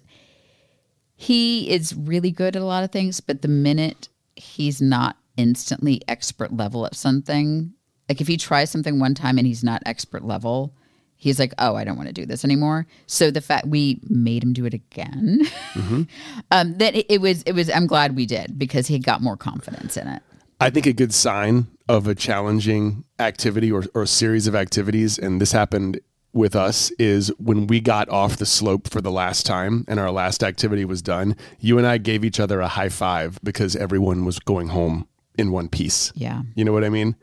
[1.15, 6.01] He is really good at a lot of things, but the minute he's not instantly
[6.07, 7.73] expert level at something,
[8.09, 10.73] like if he tries something one time and he's not expert level,
[11.15, 14.43] he's like, "Oh, I don't want to do this anymore." So the fact we made
[14.43, 15.41] him do it again,
[16.51, 17.69] um, that it, it was it was.
[17.69, 20.21] I'm glad we did because he got more confidence in it.
[20.59, 25.39] I think a good sign of a challenging activity or, or series of activities, and
[25.39, 25.99] this happened
[26.33, 30.11] with us, is when we got off the slope for the last time and our
[30.11, 34.25] last activity was done, you and I gave each other a high five because everyone
[34.25, 36.11] was going home in one piece.
[36.15, 36.41] Yeah.
[36.55, 37.15] You know what I mean?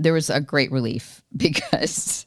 [0.00, 2.26] there was a great relief because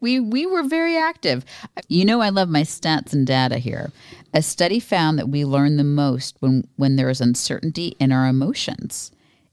[0.00, 1.44] we we were very active.
[1.88, 3.90] You know I love my stats and data here.
[4.34, 8.26] A study found that we learn the most when when there is uncertainty in our
[8.26, 9.10] emotions.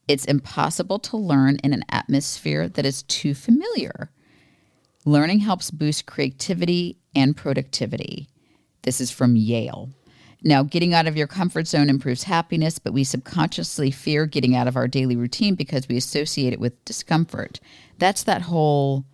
[0.07, 4.09] It's impossible to learn in an atmosphere that is too familiar.
[5.05, 8.27] Learning helps boost creativity and productivity.
[8.83, 9.89] This is from Yale.
[10.43, 14.67] Now, getting out of your comfort zone improves happiness, but we subconsciously fear getting out
[14.67, 17.59] of our daily routine because we associate it with discomfort.
[17.97, 19.05] That's that whole.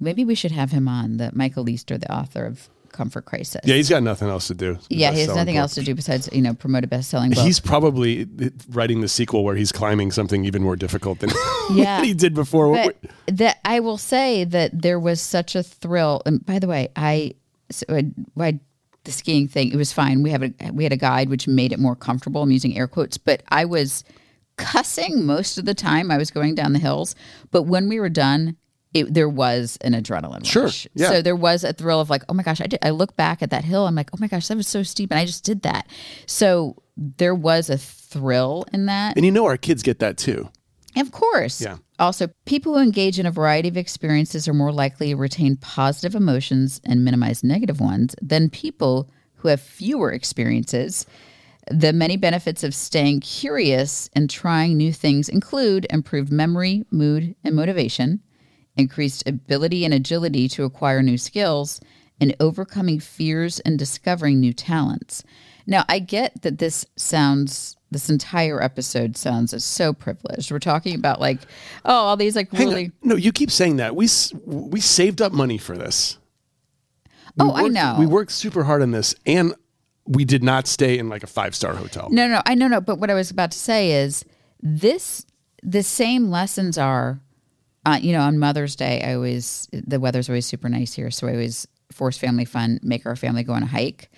[0.00, 3.60] Maybe we should have him on, the Michael Easter, the author of Comfort Crisis.
[3.64, 4.78] Yeah, he's got nothing else to do.
[4.90, 5.60] Yeah, he has nothing book.
[5.62, 7.44] else to do besides you know promote a best-selling book.
[7.44, 8.26] He's probably
[8.68, 11.30] writing the sequel where he's climbing something even more difficult than
[11.72, 12.02] Yeah.
[12.02, 12.74] he did before.
[12.74, 16.22] but that I will say that there was such a thrill.
[16.26, 17.34] And by the way, I,
[17.70, 18.60] so I, I
[19.04, 20.22] the skiing thing it was fine.
[20.22, 22.42] We have a we had a guide which made it more comfortable.
[22.42, 24.04] I'm using air quotes, but I was
[24.56, 26.10] cussing most of the time.
[26.10, 27.14] I was going down the hills,
[27.50, 28.56] but when we were done.
[28.94, 30.86] It, there was an adrenaline Sure, rush.
[30.92, 31.08] yeah.
[31.08, 32.78] So there was a thrill of like, oh my gosh, I did.
[32.82, 33.86] I look back at that hill.
[33.86, 35.86] I'm like, oh my gosh, that was so steep, and I just did that.
[36.26, 39.16] So there was a thrill in that.
[39.16, 40.50] and you know our kids get that too.
[40.96, 41.60] Of course.
[41.60, 41.78] Yeah.
[41.98, 46.14] Also, people who engage in a variety of experiences are more likely to retain positive
[46.14, 51.06] emotions and minimize negative ones than people who have fewer experiences.
[51.70, 57.54] The many benefits of staying curious and trying new things include improved memory, mood, and
[57.54, 58.20] motivation,
[58.76, 61.80] increased ability and agility to acquire new skills,
[62.20, 65.24] and overcoming fears and discovering new talents.
[65.66, 70.50] Now, I get that this sounds, this entire episode sounds so privileged.
[70.50, 71.40] We're talking about like,
[71.84, 72.84] oh, all these like Hang really.
[72.86, 72.92] on.
[73.02, 73.94] No, you keep saying that.
[73.94, 74.08] We
[74.46, 76.18] we saved up money for this.
[77.36, 77.96] We Oh, I know.
[77.98, 79.54] We worked super hard on this, and
[80.06, 82.08] we did not stay in like a five star hotel.
[82.10, 82.80] No, no, I know, no.
[82.80, 84.24] But what I was about to say is
[84.60, 85.24] this:
[85.62, 87.20] the same lessons are,
[87.86, 89.02] uh, you know, on Mother's Day.
[89.02, 93.06] I always the weather's always super nice here, so I always force family fun, make
[93.06, 94.10] our family go on a hike,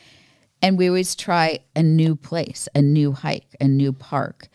[0.65, 4.49] and we always try a new place, a new hike, a new park.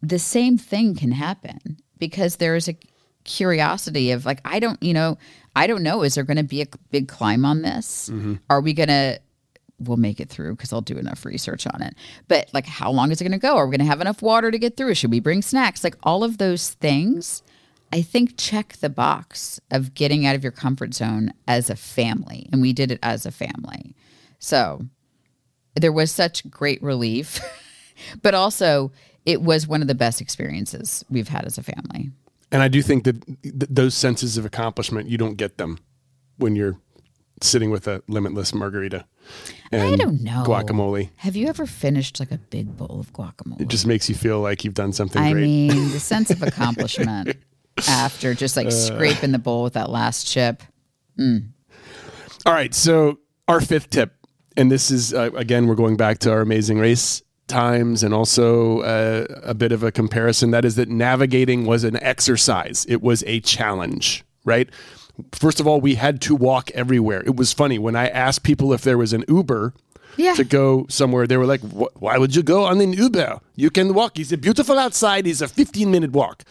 [0.00, 2.76] The same thing can happen because there is a
[3.24, 5.18] curiosity of like I don't, you know,
[5.56, 6.04] I don't know.
[6.04, 8.10] Is there going to be a big climb on this?
[8.10, 8.34] Mm-hmm.
[8.48, 9.18] Are we going to
[9.80, 11.96] we'll make it through because I'll do enough research on it.
[12.28, 13.56] But like, how long is it going to go?
[13.56, 14.94] Are we going to have enough water to get through?
[14.94, 15.82] Should we bring snacks?
[15.82, 17.42] Like all of those things,
[17.92, 22.48] I think check the box of getting out of your comfort zone as a family.
[22.52, 23.96] And we did it as a family.
[24.38, 24.86] So
[25.74, 27.40] there was such great relief,
[28.22, 28.92] but also
[29.24, 32.10] it was one of the best experiences we've had as a family.
[32.52, 35.78] And I do think that th- those senses of accomplishment you don't get them
[36.36, 36.76] when you're
[37.40, 39.04] sitting with a limitless margarita
[39.72, 40.44] and I don't know.
[40.46, 41.10] guacamole.
[41.16, 43.60] Have you ever finished like a big bowl of guacamole?
[43.60, 45.42] It just makes you feel like you've done something I great.
[45.42, 47.36] mean, the sense of accomplishment
[47.88, 48.62] after just Uh.
[48.62, 50.62] like scraping the bowl with that last chip.
[52.46, 54.12] All right, so our fifth tip,
[54.56, 58.80] and this is uh, again we're going back to our amazing race times and also
[58.80, 60.50] uh, a bit of a comparison.
[60.50, 62.86] That is that navigating was an exercise.
[62.88, 64.68] It was a challenge, right?
[65.32, 67.22] First of all, we had to walk everywhere.
[67.24, 69.74] It was funny when I asked people if there was an Uber
[70.16, 70.34] Yeah.
[70.34, 71.26] to go somewhere.
[71.26, 73.40] They were like, "Why would you go on an Uber?
[73.56, 74.18] You can walk.
[74.18, 75.26] It's a beautiful outside.
[75.26, 76.44] It's a 15 minute walk."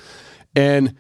[0.56, 0.94] And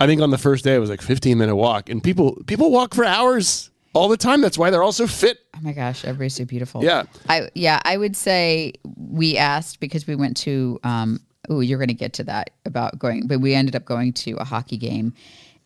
[0.00, 2.70] I think on the first day it was like 15 minute walk, and people people
[2.70, 4.40] walk for hours all the time.
[4.40, 5.38] That's why they're all so fit.
[5.56, 6.84] Oh my gosh, everybody's so beautiful.
[6.84, 7.04] Yeah.
[7.28, 11.92] I yeah, I would say we asked because we went to um oh, you're gonna
[11.94, 15.12] get to that about going but we ended up going to a hockey game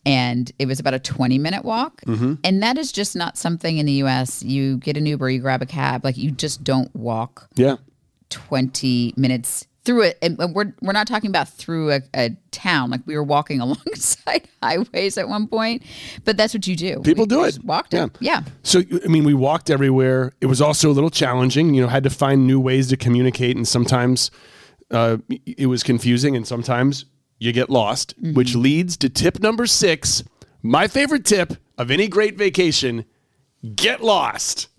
[0.07, 2.35] and it was about a 20 minute walk Mm-hmm.
[2.45, 5.61] and that is just not something in the US you get an Uber you grab
[5.63, 7.77] a cab like you just don't walk Yeah.
[8.31, 13.01] 20 minutes through it and we're we're not talking about through a, a town like
[13.05, 15.83] we were walking alongside highways at one point
[16.25, 17.59] but that's what you do People We do it.
[17.65, 20.33] walked it yeah So I mean, we walked everywhere.
[20.41, 21.75] It was also a little challenging.
[21.75, 24.31] You know, had to find new ways to communicate, and sometimes
[24.91, 25.17] uh,
[25.47, 27.05] it was confusing, and sometimes
[27.39, 28.15] you get lost.
[28.21, 30.23] Which leads to tip number six.
[30.63, 33.05] My favorite tip of any great vacation:
[33.75, 34.69] get lost.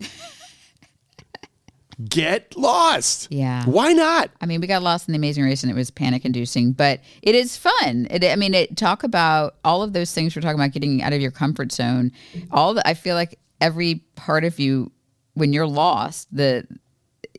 [2.08, 3.28] get lost.
[3.30, 3.64] Yeah.
[3.64, 4.30] Why not?
[4.40, 7.34] I mean, we got lost in the Amazing Race, and it was panic-inducing, but it
[7.34, 8.06] is fun.
[8.10, 11.12] It, I mean, it talk about all of those things we're talking about, getting out
[11.12, 12.12] of your comfort zone.
[12.50, 14.90] All the, I feel like every part of you,
[15.34, 16.66] when you're lost, the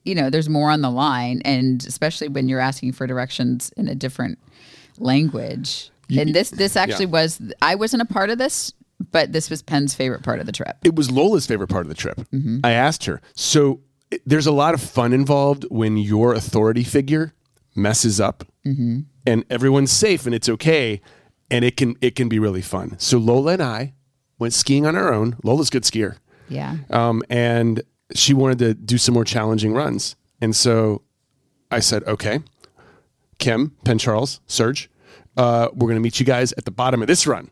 [0.06, 3.88] you know, there's more on the line, and especially when you're asking for directions in
[3.88, 4.38] a different
[5.00, 5.90] language.
[6.16, 7.42] and this, this actually was.
[7.62, 8.72] I wasn't a part of this,
[9.12, 10.78] but this was Penn's favorite part of the trip.
[10.84, 12.18] it was Lola's favorite part of the trip.
[12.18, 12.60] Mm-hmm.
[12.64, 13.20] I asked her.
[13.34, 13.82] So
[14.26, 17.34] there's a lot of fun involved when your authority figure
[17.76, 18.44] messes up
[19.26, 21.02] and everyone's safe and it's okay
[21.52, 22.98] and it can it can be really fun.
[23.00, 23.94] So Lola and I
[24.40, 25.38] went skiing on our own.
[25.44, 26.18] Lola's a good skier.
[26.50, 26.78] Yeah.
[26.90, 27.82] Um, and
[28.14, 30.16] she wanted to do some more challenging runs.
[30.42, 31.02] And so
[31.72, 32.40] I said, okay,
[33.40, 34.90] Kim, Penn Charles, Serge,
[35.38, 37.50] uh, we're going to meet you guys at the bottom of this run.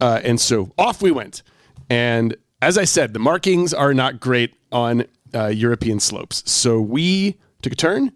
[0.00, 1.42] Uh, and so off we went.
[1.90, 6.42] And as I said, the markings are not great on uh, European slopes.
[6.50, 8.12] So we took a turn,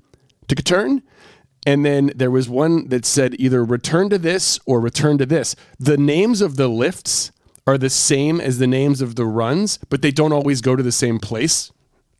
[0.48, 1.02] took a turn,
[1.66, 5.54] and then there was one that said either return to this or return to this.
[5.78, 7.32] The names of the lifts
[7.66, 10.82] are the same as the names of the runs, but they don't always go to
[10.82, 11.70] the same place.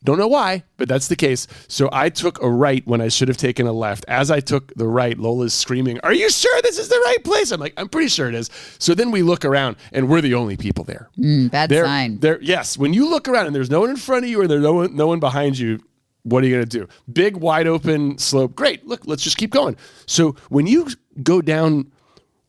[0.03, 1.45] Don't know why, but that's the case.
[1.67, 4.03] So I took a right when I should have taken a left.
[4.07, 7.51] As I took the right, Lola's screaming, Are you sure this is the right place?
[7.51, 8.49] I'm like, I'm pretty sure it is.
[8.79, 11.09] So then we look around and we're the only people there.
[11.19, 12.19] Mm, bad There, sign.
[12.19, 12.41] there.
[12.41, 14.63] Yes, when you look around and there's no one in front of you or there's
[14.63, 15.79] no one, no one behind you,
[16.23, 16.87] what are you going to do?
[17.11, 18.55] Big, wide open slope.
[18.55, 18.87] Great.
[18.87, 19.75] Look, let's just keep going.
[20.07, 20.87] So when you
[21.21, 21.91] go down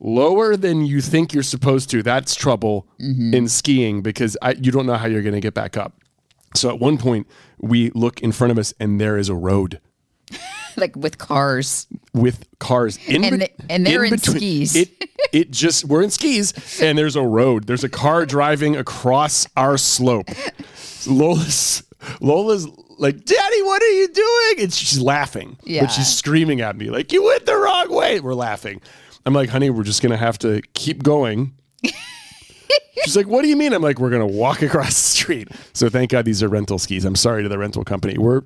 [0.00, 3.34] lower than you think you're supposed to, that's trouble mm-hmm.
[3.34, 5.94] in skiing because I, you don't know how you're going to get back up.
[6.54, 7.26] So at one point,
[7.58, 9.80] we look in front of us and there is a road.
[10.76, 11.86] like with cars.
[12.14, 14.74] with cars in And bet- they- and they're in skis.
[14.76, 17.66] It it just we're in skis and there's a road.
[17.66, 20.28] There's a car driving across our slope.
[21.06, 21.82] Lola's
[22.20, 22.66] Lola's
[22.98, 24.64] like, Daddy, what are you doing?
[24.64, 25.56] And she's laughing.
[25.64, 25.82] Yeah.
[25.82, 28.20] But she's screaming at me, like, you went the wrong way.
[28.20, 28.80] We're laughing.
[29.24, 31.54] I'm like, honey, we're just gonna have to keep going.
[33.04, 35.88] She's like, "What do you mean?" I'm like, "We're gonna walk across the street." So
[35.88, 37.04] thank God these are rental skis.
[37.04, 38.16] I'm sorry to the rental company.
[38.18, 38.42] We're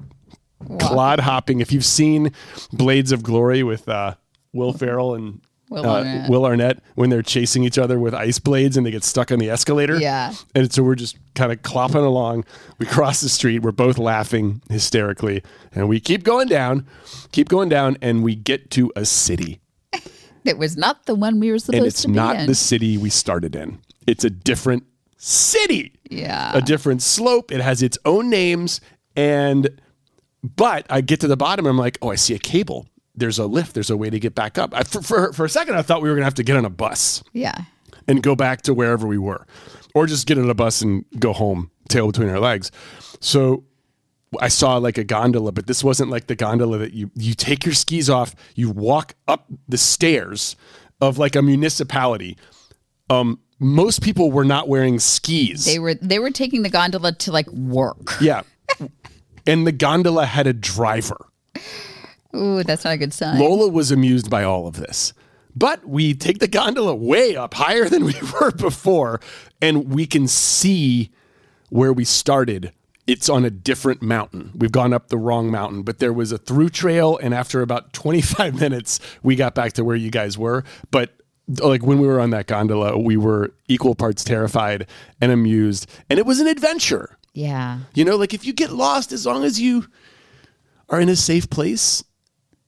[0.78, 1.60] clod hopping.
[1.60, 2.32] If you've seen
[2.72, 4.14] Blades of Glory with uh,
[4.52, 6.30] Will Ferrell and Will uh, Arnett.
[6.30, 9.38] Will Arnett when they're chasing each other with ice blades and they get stuck on
[9.38, 9.98] the escalator.
[9.98, 10.32] Yeah.
[10.54, 12.44] And so we're just kind of clopping along.
[12.78, 13.62] We cross the street.
[13.62, 15.42] We're both laughing hysterically.
[15.72, 16.86] And we keep going down,
[17.32, 19.60] keep going down, and we get to a city.
[20.44, 21.78] It was not the one we were supposed to.
[21.78, 24.84] And it's not the city we started in, it's a different
[25.16, 25.92] city.
[26.10, 26.56] yeah.
[26.56, 27.50] a different slope.
[27.50, 28.80] It has its own names.
[29.16, 29.80] And,
[30.42, 32.86] but I get to the bottom and I'm like, oh, I see a cable.
[33.14, 33.74] There's a lift.
[33.74, 34.74] There's a way to get back up.
[34.74, 36.56] I, for, for, for a second, I thought we were going to have to get
[36.56, 37.56] on a bus yeah.
[38.06, 39.46] and go back to wherever we were,
[39.94, 42.70] or just get on a bus and go home, tail between our legs.
[43.20, 43.64] So
[44.40, 47.64] I saw like a gondola, but this wasn't like the gondola that you you take
[47.64, 50.56] your skis off, you walk up the stairs
[51.00, 52.36] of like a municipality.
[53.08, 55.64] Um, most people were not wearing skis.
[55.64, 58.14] They were they were taking the gondola to like work.
[58.20, 58.42] Yeah.
[59.46, 61.26] and the gondola had a driver.
[62.34, 63.38] Ooh, that's not a good sign.
[63.38, 65.12] Lola was amused by all of this.
[65.54, 69.20] But we take the gondola way up higher than we were before,
[69.62, 71.10] and we can see
[71.70, 72.72] where we started.
[73.06, 74.50] It's on a different mountain.
[74.54, 77.92] We've gone up the wrong mountain, but there was a through trail, and after about
[77.94, 80.64] 25 minutes, we got back to where you guys were.
[80.90, 81.15] But
[81.48, 84.86] like when we were on that gondola, we were equal parts terrified
[85.20, 87.18] and amused, and it was an adventure.
[87.34, 87.80] yeah.
[87.94, 89.86] You know, like if you get lost, as long as you
[90.88, 92.02] are in a safe place,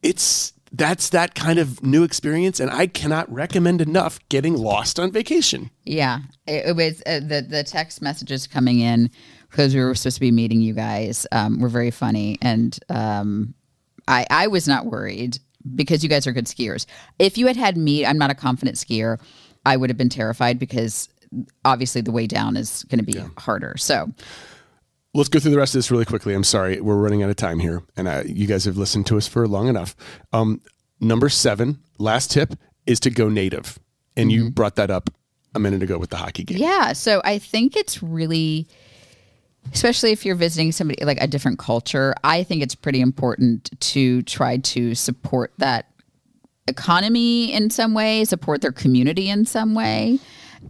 [0.02, 2.60] it's that's that kind of new experience.
[2.60, 5.70] And I cannot recommend enough getting lost on vacation.
[5.84, 9.10] Yeah, it, it was uh, the the text messages coming in
[9.50, 13.54] because we were supposed to be meeting you guys um, were very funny, and um,
[14.06, 15.38] I I was not worried
[15.74, 16.86] because you guys are good skiers.
[17.18, 19.20] If you had had me, I'm not a confident skier.
[19.66, 21.08] I would have been terrified because
[21.64, 23.74] obviously the way down is going to be harder.
[23.76, 24.10] So
[25.14, 26.34] Let's go through the rest of this really quickly.
[26.34, 29.16] I'm sorry, we're running out of time here, and uh, you guys have listened to
[29.16, 29.96] us for long enough.
[30.32, 30.60] Um,
[31.00, 32.54] number seven, last tip
[32.86, 33.78] is to go native,
[34.16, 35.08] and you brought that up
[35.54, 36.58] a minute ago with the hockey game.
[36.58, 36.92] Yeah.
[36.92, 38.68] So I think it's really,
[39.72, 44.22] especially if you're visiting somebody like a different culture, I think it's pretty important to
[44.22, 45.86] try to support that
[46.66, 50.18] economy in some way, support their community in some way.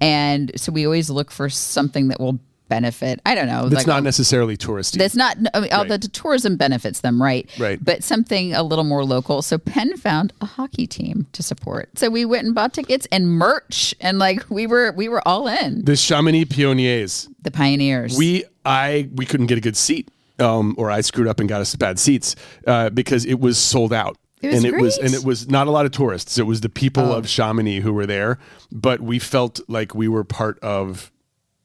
[0.01, 3.21] And so we always look for something that will benefit.
[3.27, 3.67] I don't know.
[3.67, 4.99] It's like, not necessarily touristy.
[4.99, 7.49] that's not, I mean, although the tourism benefits them, right?
[7.59, 7.83] Right.
[7.83, 9.43] But something a little more local.
[9.43, 11.99] So Penn found a hockey team to support.
[11.99, 15.49] So we went and bought tickets and merch, and like we were, we were all
[15.49, 17.29] in the Chamonix Pioneers.
[17.43, 18.17] the Pioneers.
[18.17, 21.61] We I we couldn't get a good seat, um, or I screwed up and got
[21.61, 24.17] us bad seats uh, because it was sold out.
[24.41, 26.39] It was and it was and it was not a lot of tourists.
[26.39, 27.17] It was the people Oh.
[27.19, 28.39] of Chamonix who were there,
[28.71, 31.11] but we felt like we were part of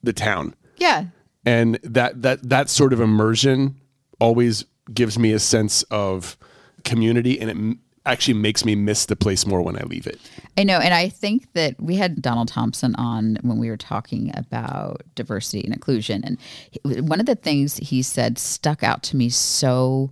[0.01, 1.05] the town, yeah.
[1.45, 3.75] and that that that sort of immersion
[4.19, 6.37] always gives me a sense of
[6.83, 10.19] community, and it actually makes me miss the place more when I leave it.
[10.57, 14.31] I know, and I think that we had Donald Thompson on when we were talking
[14.35, 16.37] about diversity and inclusion, and
[16.71, 20.11] he- one of the things he said stuck out to me so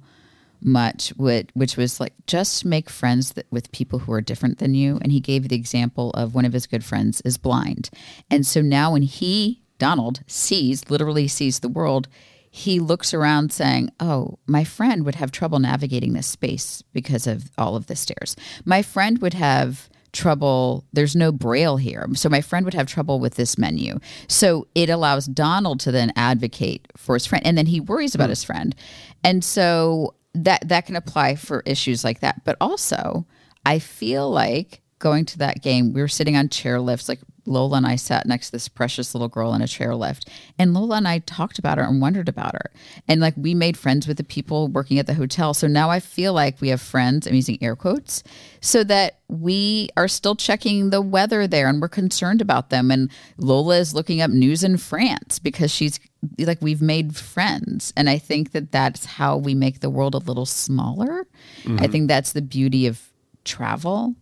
[0.64, 4.76] much, which, which was like just make friends that, with people who are different than
[4.76, 5.00] you.
[5.02, 7.90] And he gave the example of one of his good friends is blind,
[8.30, 12.08] and so now when he Donald sees literally sees the world.
[12.52, 17.50] He looks around saying, Oh, my friend would have trouble navigating this space because of
[17.58, 18.36] all of the stairs.
[18.64, 23.18] My friend would have trouble there's no braille here so my friend would have trouble
[23.22, 27.66] with this menu so it allows donald to then advocate for his friend and then
[27.66, 28.32] he worries about hmm.
[28.32, 28.76] his friend
[29.24, 33.26] and so that that can apply for issues like that but also
[33.66, 37.88] i feel like going to that game we were sitting on chairlifts like lola and
[37.88, 40.28] i sat next to this precious little girl in a chairlift
[40.58, 42.72] and lola and i talked about her and wondered about her.
[43.08, 45.54] And like we made friends with the people working at the hotel.
[45.54, 48.24] So now i feel like we have friends i'm using air quotes
[48.60, 52.92] so that we are still checking the weather there and we're concerned about them.
[52.92, 56.00] And lola is looking up news in france because she's
[56.40, 57.94] like we've made friends.
[57.96, 61.28] And i think that that's how we make the world a little smaller.
[61.66, 61.92] I mm-hmm.
[61.92, 63.02] think that's the beauty of
[63.44, 64.16] travel.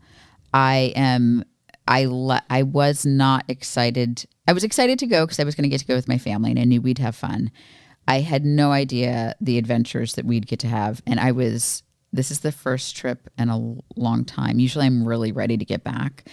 [0.53, 1.43] I am
[1.89, 5.63] i le- i was not excited i was excited to go because i was going
[5.63, 7.51] to get to go with my family and i knew we'd have fun
[8.07, 11.83] i had no idea the adventures that we'd get to have and i was
[12.13, 14.57] this is the first trip in a long time.
[14.57, 16.27] Usually, I'm really ready to get back.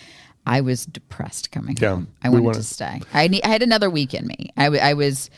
[0.47, 2.07] I was depressed coming Yeah, home.
[2.25, 3.03] I we wanted wanna- stay.
[3.13, 4.49] I need, I had another week in me.
[4.57, 5.29] I, w- I was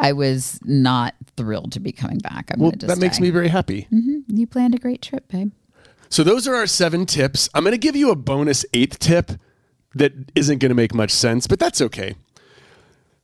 [0.00, 2.50] I was not thrilled to be coming back.
[2.50, 3.86] I Well, wanted to that makes me very happy.
[3.92, 4.36] Mm-hmm.
[4.36, 5.52] You planned a great trip, babe.
[6.08, 7.48] So those are our seven tips.
[7.54, 9.30] I'm going to give you a bonus eighth tip
[9.94, 12.14] that isn't going to make much sense, but that's okay.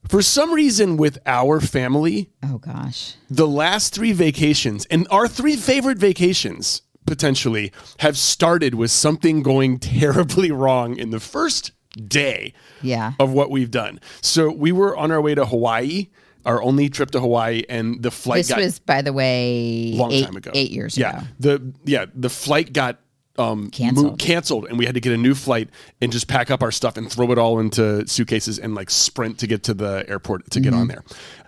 [0.07, 3.15] For some reason, with our family, Oh gosh.
[3.29, 9.77] the last three vacations and our three favorite vacations potentially have started with something going
[9.97, 11.71] terribly wrong in the first
[12.07, 13.13] day Yeah.
[13.19, 13.99] of what we've done.
[14.21, 16.07] So we were on our way to Hawaii,
[16.45, 20.25] our only trip to Hawaii, and the flight This was, by the way, long eight,
[20.25, 20.49] time ago.
[20.55, 21.27] eight years yeah, ago.
[21.39, 22.99] the yeah the flight got
[23.37, 24.05] um Canceled.
[24.05, 25.69] mo- canceled, and we had to get a new flight
[26.01, 29.39] and just pack up our stuff and throw it all into suitcases and like sprint
[29.39, 30.69] to get to the airport to Mm-hmm.
[30.69, 31.03] get on there.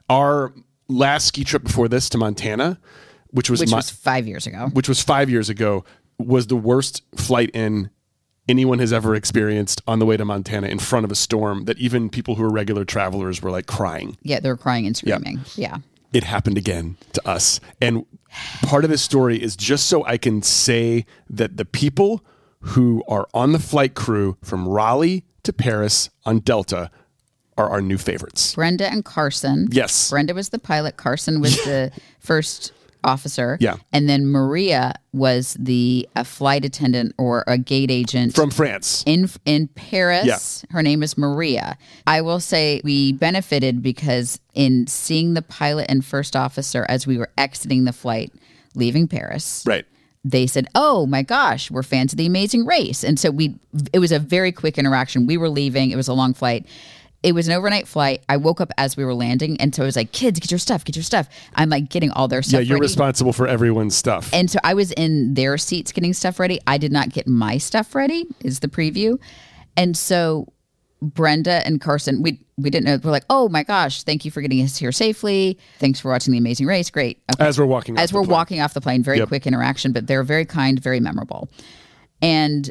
[0.10, 0.54] Our
[0.88, 2.80] last ski trip before this to Montana,
[3.32, 4.70] which was Which my, was five years ago.
[4.74, 5.84] which was five years ago,
[6.20, 7.90] was the worst flight in
[8.48, 11.78] anyone has ever experienced on the way to Montana in front of a storm that
[11.80, 15.40] even people who are regular travelers were like crying Yeah, they were crying and screaming.
[15.56, 15.78] Yeah.
[16.12, 17.60] it happened again to us.
[17.82, 18.06] And
[18.64, 22.24] part of this story is just so I can say that the people
[22.60, 26.90] who are on the flight crew from Raleigh to Paris on Delta
[27.58, 28.56] are our new favorites.
[28.56, 29.68] Brenda and Carson.
[29.72, 30.10] Yes.
[30.10, 30.98] Brenda was the pilot.
[30.98, 32.72] Carson was the first
[33.04, 33.58] officer.
[33.60, 33.76] Yeah.
[33.92, 39.04] And then Maria was the a flight attendant or a gate agent From France.
[39.06, 40.26] in in Paris.
[40.70, 40.74] Yeah.
[40.76, 41.78] Her name is Maria.
[42.08, 47.18] I will say we benefited because in seeing the pilot and first officer as we
[47.18, 48.32] were exiting the flight,
[48.76, 49.86] leaving Paris, Right.
[50.24, 53.56] they said, "Oh my gosh, we're fans of the Amazing Race," and so we.
[53.92, 55.26] It was a very quick interaction.
[55.28, 55.92] We were leaving.
[55.92, 56.66] It was a long flight.
[57.24, 58.24] It was an overnight flight.
[58.30, 60.58] I woke up as we were landing, and so I was like, "Kids, get your
[60.60, 62.60] stuff, get your stuff." I'm like getting all their stuff.
[62.60, 62.84] Yeah, you're ready.
[62.84, 64.30] responsible for everyone's stuff.
[64.34, 66.60] And so I was in their seats getting stuff ready.
[66.68, 69.18] I did not get my stuff ready, is the preview.
[69.78, 70.48] And so
[71.02, 73.00] Brenda and Carson, we we didn't know.
[73.04, 75.58] We're like, oh my gosh, thank you for getting us here safely.
[75.80, 76.90] Thanks for watching the amazing race.
[76.92, 77.20] Great.
[77.34, 77.46] Okay.
[77.46, 78.32] as we're walking As off we're plane.
[78.32, 79.28] walking off the plane, very Yep.
[79.30, 81.50] quick interaction, but they're very kind, very memorable.
[82.22, 82.70] And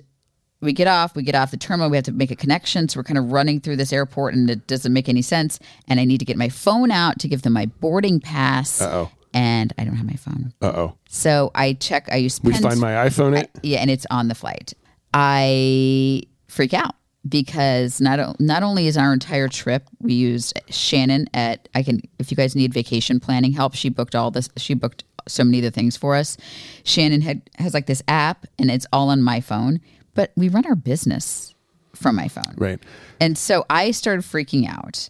[0.63, 2.89] we get off, we get off the terminal, we have to make a connection.
[2.89, 5.59] So we're kind of running through this airport and it doesn't make any sense.
[5.89, 8.81] And I need to get my phone out to give them my boarding pass.
[8.81, 9.11] Uh-oh.
[9.35, 10.53] And I don't have my phone.
[10.63, 10.97] Uh-oh.
[11.09, 12.09] So I check.
[12.13, 12.63] I use We pens.
[12.65, 13.51] find my iPhone it.
[13.63, 14.75] yeah, and it's on the flight.
[15.15, 16.95] I freak out
[17.29, 22.03] because not o- not only is our entire trip we used Shannon at I can
[22.19, 25.59] if you guys need vacation planning help she booked all this she booked so many
[25.59, 26.37] of the things for us.
[26.83, 29.81] Shannon had has like this app and it's all on my phone,
[30.15, 31.55] but we run our business
[31.95, 32.55] from my phone.
[32.57, 32.81] Right.
[33.21, 35.09] And so I started freaking out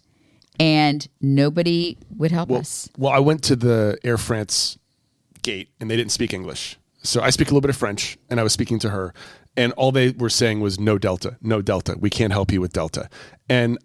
[0.59, 2.89] and nobody would help us.
[2.97, 4.77] Well, I went to the Air France
[5.41, 6.77] gate and they didn't speak English.
[7.01, 9.13] So I speak a little bit of French and I was speaking to her
[9.55, 11.95] and all they were saying was no Delta, no Delta.
[11.99, 13.09] We can't help you with Delta.
[13.49, 13.77] And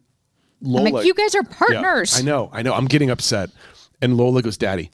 [0.61, 2.19] Lola I'm like, you guys are Yeah, partners.
[2.19, 2.75] I know, I know.
[2.75, 3.51] I'm getting upset.
[4.01, 4.91] And Lola goes, Daddy,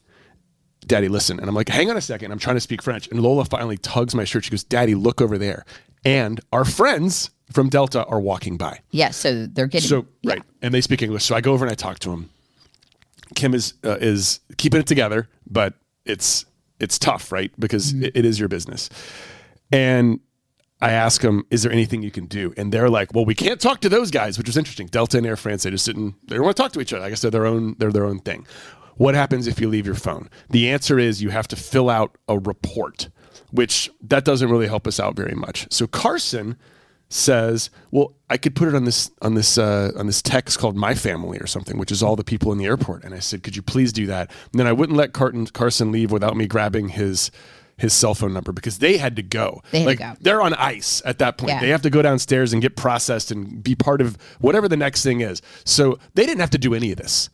[0.86, 1.38] Daddy, listen.
[1.38, 2.32] And I'm like, hang on a second.
[2.32, 3.08] I'm trying to speak French.
[3.08, 4.44] And Lola finally tugs my shirt.
[4.44, 5.64] She goes, Daddy, look over there.
[6.04, 8.80] And our friends from Delta are walking by.
[8.90, 10.34] Yeah, so they're getting So yeah.
[10.34, 11.24] right, and they speak English.
[11.24, 12.30] So I go over and I talk to him.
[13.34, 15.74] Kim is uh, is keeping it together, but
[16.04, 16.44] it's
[16.80, 17.50] it's tough, right?
[17.58, 18.04] Because Mm-hmm.
[18.04, 18.90] it- it is your business.
[19.72, 20.20] And
[20.80, 23.60] I ask them, "Is there anything you can do?" And they're like, "Well, we can't
[23.60, 24.86] talk to those guys," which was interesting.
[24.88, 26.14] Delta and Air France, they just didn't.
[26.28, 27.04] They don't want to talk to each other.
[27.04, 27.76] I guess they're their own.
[27.78, 28.46] They're their own thing.
[28.96, 30.28] What happens if you leave your phone?
[30.50, 33.08] The answer is you have to fill out a report,
[33.50, 35.66] which that doesn't really help us out very much.
[35.70, 36.56] So Carson
[37.08, 40.76] says, "Well, I could put it on this on this uh, on this text called
[40.76, 43.42] My Family or something, which is all the people in the airport." And I said,
[43.42, 46.46] "Could you please do that?" And then I wouldn't let Carton, Carson leave without me
[46.46, 47.30] grabbing his
[47.76, 49.60] his cell phone number because they had to go.
[49.70, 50.12] They had to like go.
[50.20, 51.50] they're on ice at that point.
[51.50, 51.60] Yeah.
[51.60, 55.02] They have to go downstairs and get processed and be part of whatever the next
[55.02, 55.42] thing is.
[55.64, 57.30] So they didn't have to do any of this.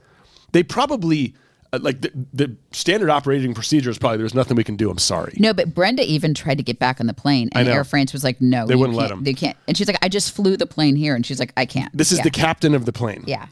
[0.52, 1.34] They probably
[1.72, 4.90] Uh, like the, the standard operating procedure is probably there's nothing we can do.
[4.90, 5.34] I'm sorry.
[5.38, 7.68] No, but Brenda even tried to get back on the plane, and.
[7.68, 10.08] Air France was like, "No, They wouldn't let can't- They can't." And she's like, "I
[10.08, 12.24] just flew the plane here," and she's like, "I can't." This is yeah.
[12.24, 13.22] the captain of the plane.
[13.26, 13.46] yeah.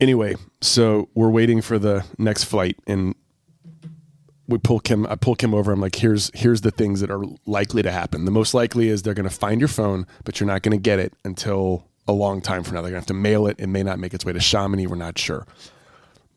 [0.00, 3.14] anyway, so we're waiting for the next flight, and
[4.48, 5.06] we pull Kim.
[5.06, 5.72] I pull Kim over.
[5.72, 8.24] I'm like, here's here's the things that are likely to happen.
[8.24, 10.82] The most likely is they're going to find your phone, but you're not going to
[10.82, 12.82] get it until a long time from now.
[12.82, 13.56] They're going to have to mail it.
[13.60, 14.86] It may not make its way to Chamonix.
[14.86, 15.46] We're not sure.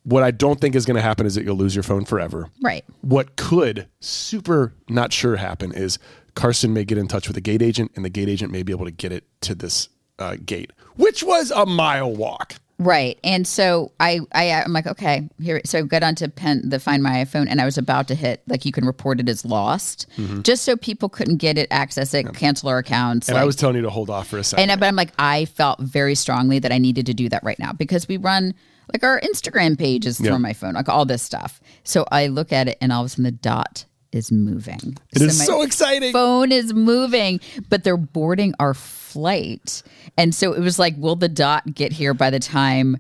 [0.06, 2.49] What I don't think is going to happen is that you'll lose your phone forever.
[2.64, 2.86] Right.
[3.01, 5.99] What could super not sure happen is
[6.36, 8.72] Carson may get in touch with the gate agent, and the gate agent may be
[8.72, 9.89] able to get it to this
[10.20, 12.56] uh, gate, which was a mile walk.
[12.78, 13.18] Right.
[13.24, 17.01] And so I, I I'm like, okay, here so I got onto Penn the find
[17.01, 20.08] my iPhone and I was about to hit like you can report it as lost.
[20.41, 23.30] Just so people couldn't get it, access it, cancel our accounts.
[23.30, 24.70] And I was telling you to hold off for a second.
[24.70, 27.58] and but I'm like, I felt very strongly that I needed to do that right
[27.60, 28.53] now because we run
[28.93, 30.31] like our Instagram page is Yeah.
[30.31, 31.59] from my phone, like all this stuff.
[31.83, 34.97] So I look at it and all of a sudden the dot is moving.
[35.13, 36.13] It is my so exciting.
[36.13, 39.83] Phone is moving, but they're boarding our flight.
[40.17, 42.97] And so it was like, will the dot get here by the time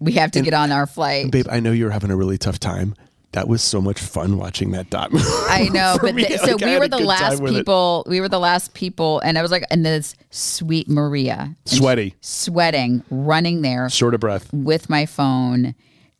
[0.00, 1.30] we have to get on our flight?
[1.30, 2.94] Babe, I know you're having a really tough time.
[3.32, 5.22] That was so much fun watching that dot move.
[5.26, 7.56] I know, but the- so like, we were the last with it.
[7.58, 8.04] people.
[8.06, 13.02] We were the last people, and I was like, and this sweet Maria, Sweaty, sweating,
[13.10, 14.50] running there short of breath.
[14.52, 15.74] with my phone,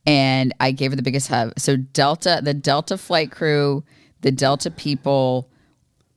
[0.07, 1.55] and I gave her the biggest hug.
[1.59, 3.85] So Delta, the Delta flight crew,
[4.21, 5.49] the Delta people.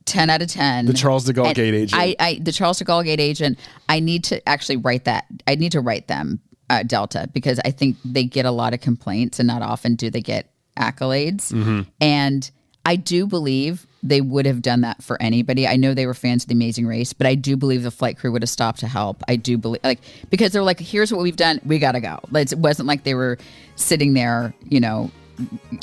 [0.04, 2.02] 10 out of 10 The Charles de Gaulle And gate agent.
[2.02, 3.56] I, I the charles de Gaulle gate agent
[3.88, 7.70] i need to actually write that i need to write them uh, delta because i
[7.70, 11.52] think they get a lot of complaints and not often do they get accolades.
[11.52, 11.82] Mm-hmm.
[12.00, 12.50] and
[12.86, 15.68] i do believe they would have done that for anybody.
[15.68, 18.18] I know they were fans of the amazing race but i do believe the flight
[18.18, 19.22] crew would have stopped to help.
[19.28, 20.00] I do believe like
[20.30, 21.60] because they're like here's what we've done.
[21.64, 22.18] We gotta go.
[22.32, 23.38] Like, it wasn't like they were
[23.76, 25.10] sitting there you know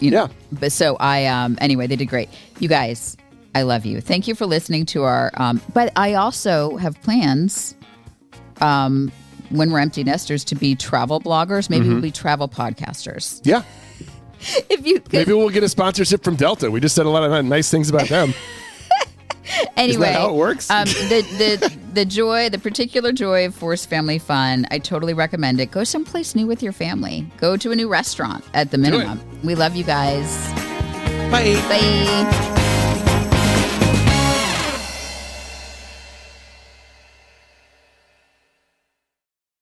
[0.01, 0.25] you know.
[0.25, 0.27] Yeah.
[0.59, 2.27] but so i um anyway they did great.
[2.59, 3.15] You guys
[3.55, 4.01] i love you.
[4.01, 7.75] Thank you for listening to our um but i also have plans
[8.59, 9.11] um
[9.49, 11.93] when we're empty nesters to be travel bloggers maybe Mm-hmm.
[11.93, 13.39] we'll be travel podcasters.
[13.45, 13.63] Yeah.
[14.69, 16.71] if you could Maybe we'll get a sponsorship from Delta.
[16.71, 18.33] We just said a lot of nice things about them.
[19.77, 20.69] anyway how it works?
[20.69, 25.59] um the the the joy the particular joy of forced family fun i totally recommend
[25.59, 29.19] it go someplace new with your family go to a new restaurant at the minimum
[29.43, 30.51] we love you guys
[31.31, 31.55] Bye.
[31.67, 32.65] bye